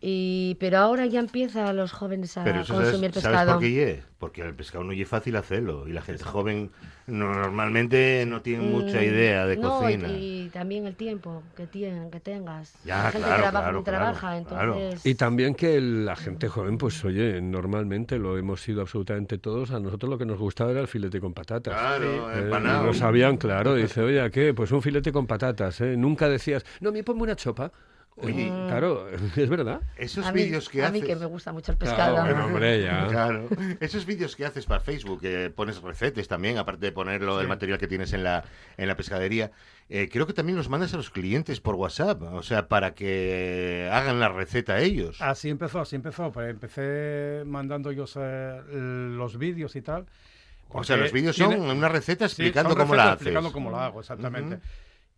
Y, 0.04 0.56
pero 0.58 0.78
ahora 0.78 1.06
ya 1.06 1.20
empiezan 1.20 1.76
los 1.76 1.92
jóvenes 1.92 2.36
a 2.36 2.42
Pero 2.42 2.62
eso 2.62 2.74
consumir 2.74 3.12
sabes, 3.12 3.22
¿sabes 3.22 3.36
pescado. 3.38 3.52
por 3.52 3.60
qué 3.62 3.70
ye? 3.70 4.02
Porque 4.18 4.42
el 4.42 4.52
pescado 4.52 4.82
no 4.82 4.90
es 4.92 5.06
fácil 5.08 5.36
hacerlo. 5.36 5.86
Y 5.86 5.92
la 5.92 6.02
gente 6.02 6.24
joven 6.24 6.72
no- 7.06 7.32
normalmente 7.32 8.24
no 8.26 8.42
tiene 8.42 8.64
mucha 8.64 8.98
Mm, 8.98 9.04
idea 9.04 9.46
de 9.46 9.56
no, 9.56 9.70
cocina. 9.78 10.08
Y, 10.08 10.46
y 10.46 10.50
también 10.50 10.86
el 10.86 10.96
tiempo 10.96 11.44
que, 11.54 11.68
tienen, 11.68 12.10
que 12.10 12.18
tengas. 12.18 12.74
Ya, 12.84 13.04
la 13.04 13.10
gente 13.12 13.26
claro, 13.28 13.42
trabaja, 13.42 13.64
claro, 13.68 13.82
trabaja, 13.84 14.20
claro, 14.20 14.44
claro. 14.48 14.74
entonces... 14.74 15.06
Y 15.06 15.14
también 15.14 15.54
que 15.54 15.80
la 15.80 16.16
gente 16.16 16.48
joven, 16.48 16.78
pues 16.78 17.04
oye, 17.04 17.40
normalmente 17.40 18.18
lo 18.18 18.36
hemos 18.38 18.60
sido 18.60 18.80
absolutamente 18.80 19.38
todos. 19.38 19.70
A 19.70 19.78
nosotros 19.78 20.10
lo 20.10 20.18
que 20.18 20.26
nos 20.26 20.38
gustaba 20.40 20.72
era 20.72 20.80
el 20.80 20.88
filete 20.88 21.20
con 21.20 21.32
patatas. 21.32 21.74
Claro, 21.78 22.32
Eh, 22.32 22.40
empanado. 22.40 22.86
lo 22.86 22.92
sabían, 22.94 23.36
claro. 23.36 23.76
Dice, 23.76 24.00
oye, 24.02 24.20
¿a 24.20 24.30
qué? 24.30 24.52
Pues 24.52 24.72
un 24.72 24.82
filete 24.82 25.12
con 25.12 25.28
patatas. 25.28 25.80
¿eh? 25.80 25.96
Nunca 25.96 26.28
decías, 26.28 26.64
no, 26.80 26.88
a 26.88 26.92
mí 26.92 27.04
ponme 27.04 27.22
una 27.22 27.36
chopa. 27.36 27.70
Oye, 28.16 28.46
Eh, 28.46 28.64
claro, 28.68 29.09
es 29.37 29.48
verdad. 29.48 29.81
Esos 29.96 30.27
a 30.27 30.33
mí, 30.33 30.42
vídeos 30.44 30.68
que 30.68 30.83
a 30.83 30.88
haces... 30.88 31.01
mí 31.01 31.07
que 31.07 31.16
me 31.16 31.25
gusta 31.27 31.53
mucho 31.53 31.72
el 31.72 31.79
pescado. 31.79 32.14
Claro, 32.16 32.31
bueno, 32.35 32.46
hombre, 32.46 32.83
ya. 32.83 33.07
Claro. 33.09 33.48
Esos 33.81 34.05
vídeos 34.07 34.37
que 34.37 34.44
haces 34.44 34.66
para 34.66 34.81
Facebook, 34.81 35.20
que 35.22 35.48
pones 35.51 35.81
recetas 35.81 36.29
también, 36.29 36.59
aparte 36.59 36.85
de 36.87 36.92
ponerlo 36.92 37.40
el 37.40 37.48
material 37.48 37.79
que 37.79 37.87
tienes 37.88 38.12
en 38.12 38.22
la, 38.25 38.44
en 38.77 38.87
la 38.88 38.96
pescadería, 38.96 39.51
eh, 39.88 40.09
creo 40.12 40.27
que 40.27 40.35
también 40.35 40.57
los 40.59 40.68
mandas 40.68 40.92
a 40.94 40.98
los 40.98 41.11
clientes 41.11 41.61
por 41.61 41.75
WhatsApp, 41.75 42.20
o 42.22 42.42
sea, 42.42 42.68
para 42.68 42.94
que 42.94 43.88
hagan 43.90 44.20
la 44.20 44.29
receta 44.29 44.79
ellos. 44.81 45.20
Así 45.22 45.48
empezó, 45.48 45.81
así 45.81 45.96
empezó. 45.96 46.31
Pues 46.33 46.51
empecé 46.51 47.42
mandando 47.46 47.90
ellos 47.90 48.16
eh, 48.20 48.61
los 48.70 49.38
vídeos 49.38 49.75
y 49.75 49.81
tal. 49.83 50.07
o 50.68 50.85
sea, 50.85 50.96
los 50.98 51.12
vídeos 51.12 51.37
son 51.37 51.48
tiene- 51.51 51.72
una 51.72 51.88
receta 51.88 52.29
Sí, 52.29 52.33
explicando 52.42 52.70
son 52.70 52.79
cómo 52.79 52.94
la 52.94 53.05
haces. 53.12 53.16
Explicando 53.22 53.53
cómo 53.53 53.70
la 53.70 53.87
hago, 53.87 54.01
exactamente. 54.01 54.61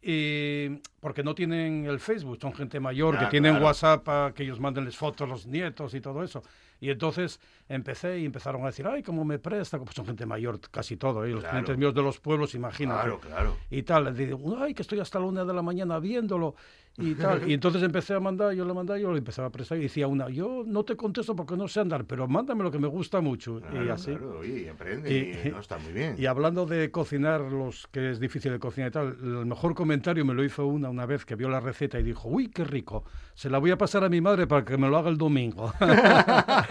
Y 0.06 0.82
porque 1.00 1.22
no 1.22 1.34
tienen 1.34 1.86
el 1.86 1.98
Facebook, 1.98 2.38
son 2.38 2.52
gente 2.52 2.78
mayor 2.78 3.18
que 3.18 3.24
tienen 3.26 3.52
claro. 3.52 3.66
WhatsApp 3.66 4.04
para 4.04 4.34
que 4.34 4.42
ellos 4.42 4.60
manden 4.60 4.84
las 4.84 4.96
fotos, 4.96 5.26
los 5.26 5.46
nietos 5.46 5.94
y 5.94 6.00
todo 6.02 6.22
eso. 6.22 6.42
Y 6.84 6.90
entonces 6.90 7.40
empecé 7.68 8.18
y 8.18 8.26
empezaron 8.26 8.62
a 8.62 8.66
decir, 8.66 8.86
ay, 8.86 9.02
cómo 9.02 9.24
me 9.24 9.38
presta, 9.38 9.78
pues 9.78 9.94
son 9.94 10.04
gente 10.04 10.26
mayor 10.26 10.60
casi 10.70 10.98
todo, 10.98 11.24
¿eh? 11.24 11.30
los 11.30 11.40
Claro. 11.40 11.52
clientes 11.52 11.78
míos 11.78 11.94
de 11.94 12.02
los 12.02 12.20
pueblos, 12.20 12.54
imagínate. 12.54 13.00
Claro, 13.00 13.20
claro. 13.20 13.56
Y 13.70 13.82
tal, 13.84 14.14
digo, 14.14 14.58
ay, 14.60 14.74
que 14.74 14.82
estoy 14.82 15.00
hasta 15.00 15.18
la 15.18 15.24
una 15.24 15.44
de 15.46 15.54
la 15.54 15.62
mañana 15.62 15.98
viéndolo 15.98 16.54
y 16.98 17.14
tal. 17.14 17.40
Y 17.50 17.54
entonces 17.54 17.82
empecé 17.82 18.12
a 18.14 18.20
mandar, 18.20 18.52
yo 18.52 18.64
le 18.66 18.74
mandaba, 18.74 18.98
yo 19.00 19.10
le 19.12 19.18
empezaba 19.18 19.48
a 19.48 19.50
prestar 19.50 19.78
y 19.78 19.82
decía 19.82 20.06
una, 20.06 20.28
yo 20.28 20.62
no 20.66 20.84
te 20.84 20.94
contesto 20.94 21.34
porque 21.34 21.56
no 21.56 21.66
sé 21.68 21.80
andar, 21.80 22.04
pero 22.04 22.28
mándame 22.28 22.62
lo 22.64 22.70
que 22.70 22.78
me 22.78 22.86
gusta 22.88 23.20
mucho. 23.22 23.60
y 23.72 23.88
así. 23.88 24.10
claro, 24.10 24.40
oye, 24.40 24.68
aprende, 24.68 25.10
Y- 25.10 25.48
y 25.48 25.50
no, 25.50 25.58
está 25.60 25.78
muy 25.78 25.92
bien. 25.92 26.16
Y 26.18 26.26
hablando 26.26 26.66
de 26.66 26.90
cocinar, 26.90 27.40
los 27.40 27.86
que 27.88 28.10
es 28.10 28.20
difícil 28.20 28.52
de 28.52 28.58
cocinar 28.58 28.90
y 28.90 28.92
tal, 28.92 29.16
el 29.22 29.46
mejor 29.46 29.74
comentario 29.74 30.24
me 30.26 30.34
lo 30.34 30.44
hizo 30.44 30.66
una 30.66 30.90
una 30.90 31.06
vez 31.06 31.24
que 31.24 31.34
vio 31.34 31.48
la 31.48 31.60
receta 31.60 31.98
y 31.98 32.02
dijo, 32.02 32.28
uy, 32.28 32.48
qué 32.48 32.62
rico, 32.64 33.04
se 33.34 33.48
la 33.48 33.58
voy 33.58 33.70
a 33.70 33.78
pasar 33.78 34.04
a 34.04 34.08
mi 34.10 34.20
madre 34.20 34.46
para 34.46 34.64
que 34.66 34.76
me 34.76 34.88
lo 34.88 34.98
haga 34.98 35.08
el 35.08 35.16
domingo. 35.16 35.72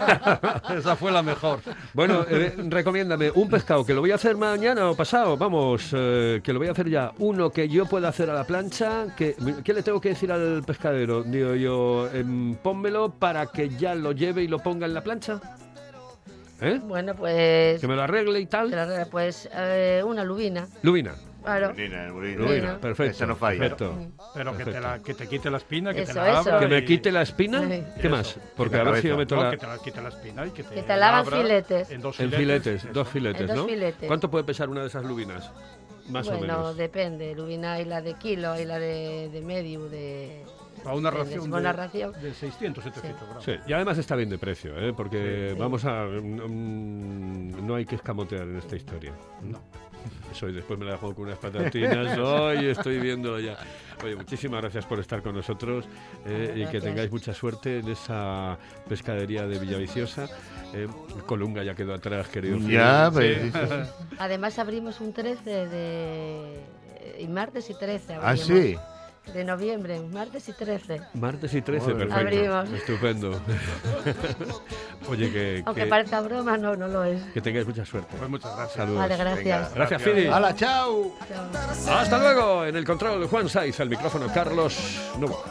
Esa 0.78 0.96
fue 0.96 1.10
la 1.12 1.22
mejor. 1.22 1.60
Bueno, 1.92 2.24
eh, 2.28 2.54
recomiéndame 2.68 3.30
un 3.34 3.48
pescado 3.48 3.84
que 3.84 3.94
lo 3.94 4.00
voy 4.00 4.10
a 4.10 4.16
hacer 4.16 4.36
mañana 4.36 4.90
o 4.90 4.94
pasado, 4.96 5.36
vamos, 5.36 5.90
eh, 5.92 6.40
que 6.42 6.52
lo 6.52 6.58
voy 6.58 6.68
a 6.68 6.72
hacer 6.72 6.88
ya. 6.88 7.12
Uno 7.18 7.50
que 7.50 7.68
yo 7.68 7.86
pueda 7.86 8.08
hacer 8.08 8.30
a 8.30 8.34
la 8.34 8.44
plancha, 8.44 9.06
que, 9.16 9.34
¿qué 9.64 9.72
le 9.72 9.82
tengo 9.82 10.00
que 10.00 10.10
decir 10.10 10.30
al 10.32 10.62
pescadero? 10.66 11.22
Digo 11.22 11.54
yo, 11.54 12.08
pónmelo 12.62 13.10
para 13.10 13.46
que 13.46 13.68
ya 13.70 13.94
lo 13.94 14.12
lleve 14.12 14.42
y 14.42 14.48
lo 14.48 14.58
ponga 14.58 14.86
en 14.86 14.94
la 14.94 15.02
plancha. 15.02 15.40
¿Eh? 16.60 16.80
Bueno, 16.82 17.14
pues... 17.14 17.80
Que 17.80 17.88
me 17.88 17.96
lo 17.96 18.02
arregle 18.02 18.40
y 18.40 18.46
tal. 18.46 18.70
la- 18.70 19.06
Pues 19.10 19.48
eh, 19.54 20.02
una 20.06 20.22
lubina, 20.24 20.66
Lubina. 20.82 21.14
Claro. 21.44 21.68
Lubina, 21.68 22.06
lubina. 22.08 22.36
Lubina, 22.44 22.78
perfecto. 22.78 23.12
Esa 23.12 23.26
no 23.26 23.36
falla. 23.36 23.58
Perfecto. 23.60 23.96
Pero 24.34 24.56
que 24.56 24.64
te, 24.64 24.80
la, 24.80 24.98
que 25.00 25.14
te 25.14 25.28
quite 25.28 25.50
la 25.50 25.58
espina, 25.58 25.94
que 25.94 26.02
te 26.04 26.10
Eso, 26.10 26.20
la 26.20 26.30
eso. 26.30 26.38
abra. 26.40 26.58
Que 26.60 26.66
me 26.68 26.84
quite 26.84 27.12
la 27.12 27.22
espina. 27.22 27.60
Sí. 27.60 27.82
¿Qué 28.00 28.06
Eso. 28.08 28.08
más? 28.16 28.38
Porque 28.56 28.76
la 28.76 28.82
a 28.82 28.90
ver 28.90 29.02
si 29.02 29.08
yo 29.08 29.16
meto 29.16 29.36
No, 29.36 29.44
la... 29.44 29.50
que 29.52 29.56
te 29.58 29.66
la 29.66 29.78
quite 29.78 30.02
la 30.02 30.08
espina 30.08 30.46
y 30.46 30.50
que 30.50 30.62
te, 30.64 30.74
Que 30.74 30.82
te 30.82 30.96
la 30.96 31.08
hagan 31.08 31.20
abra 31.26 31.36
filetes. 31.42 31.90
En 31.90 32.00
dos 32.00 32.18
En 32.20 32.32
filetes. 32.32 32.92
dos 32.92 33.08
filetes, 33.08 33.40
En 33.42 33.46
dos 33.48 33.56
¿no? 33.56 33.66
filetes. 33.66 34.06
¿Cuánto 34.08 34.30
puede 34.30 34.44
pesar 34.44 34.68
una 34.68 34.80
de 34.80 34.88
esas 34.88 35.04
lubinas? 35.04 35.50
Más 36.08 36.26
o 36.28 36.32
bueno, 36.36 36.42
menos. 36.58 36.76
depende. 36.76 37.34
Lubina 37.34 37.74
hay 37.74 37.84
la 37.84 38.02
de 38.02 38.14
kilo, 38.14 38.50
hay 38.52 38.64
la 38.66 38.78
de, 38.78 39.28
de 39.30 39.40
medio, 39.40 39.88
de... 39.88 40.44
Para 40.84 40.96
una 40.96 41.10
de- 41.10 41.16
ración, 41.18 41.50
de, 41.50 41.72
ración. 41.72 42.12
de 42.22 42.34
600, 42.34 42.84
700 42.84 43.22
gramos. 43.24 43.44
Sí, 43.44 43.52
y 43.66 43.72
además 43.72 43.98
está 43.98 44.14
bien 44.16 44.28
de 44.30 44.38
precio, 44.38 44.78
¿eh? 44.78 44.92
porque 44.94 45.50
Sí. 45.52 45.58
vamos 45.58 45.84
a... 45.84 46.04
mm, 46.04 47.66
no 47.66 47.74
hay 47.74 47.84
que 47.86 47.96
escamotear 47.96 48.42
en 48.42 48.56
esta 48.56 48.76
historia. 48.76 49.12
No. 49.42 49.60
Eso, 50.30 50.48
y 50.48 50.52
después 50.52 50.78
me 50.78 50.84
la 50.84 50.98
juego 50.98 51.14
con 51.14 51.24
unas 51.26 51.38
patatinas. 51.38 52.18
Hoy 52.18 52.66
estoy 52.66 52.98
viéndolo 52.98 53.40
ya. 53.40 53.56
Oye, 54.04 54.14
muchísimas 54.16 54.60
gracias 54.60 54.84
por 54.84 55.00
estar 55.00 55.22
con 55.22 55.34
nosotros 55.34 55.86
eh, 56.26 56.52
y 56.56 56.66
que 56.70 56.80
tengáis 56.80 57.10
mucha 57.10 57.32
suerte 57.32 57.78
en 57.78 57.88
esa 57.88 58.58
pescadería 58.86 59.46
de 59.46 59.58
Villaviciosa. 59.58 60.28
Eh, 60.74 60.88
Colunga 61.24 61.62
ya 61.62 61.74
quedó 61.74 61.94
atrás, 61.94 62.28
querido. 62.28 62.58
Ya, 62.68 63.08
pues. 63.10 63.50
Además 64.18 64.58
abrimos 64.58 65.00
un 65.00 65.14
13 65.14 65.68
de, 65.68 66.60
y 67.20 67.26
martes 67.28 67.70
y 67.70 67.74
13 67.74 68.14
Ah, 68.14 68.30
abrimos. 68.30 68.46
sí. 68.46 68.76
De 69.32 69.42
noviembre, 69.42 69.98
martes 70.12 70.48
y 70.48 70.52
13. 70.52 71.00
Martes 71.14 71.54
y 71.54 71.62
13, 71.62 71.80
Joder. 71.92 72.08
perfecto. 72.08 72.20
Abrimos. 72.20 72.70
Estupendo. 72.72 73.40
Oye, 75.08 75.32
que, 75.32 75.62
Aunque 75.66 75.82
que, 75.82 75.86
parezca 75.88 76.20
broma, 76.20 76.56
no, 76.56 76.76
no 76.76 76.86
lo 76.88 77.04
es. 77.04 77.20
que 77.32 77.40
tengáis 77.40 77.66
mucha 77.66 77.84
suerte. 77.84 78.14
Pues 78.16 78.30
muchas 78.30 78.54
gracias. 78.54 78.76
Saludos. 78.76 78.98
Vale, 79.00 79.16
gracias. 79.16 79.74
Gracias, 79.74 80.02
Fidi. 80.02 80.26
¡Hala, 80.26 80.54
chao! 80.54 81.14
Chao. 81.28 81.94
Hasta 81.96 82.18
luego. 82.18 82.64
En 82.66 82.76
el 82.76 82.84
control, 82.84 83.26
Juan 83.26 83.48
Saiz, 83.48 83.80
al 83.80 83.88
micrófono, 83.88 84.26
Carlos 84.32 84.78
Novo. 85.18 85.42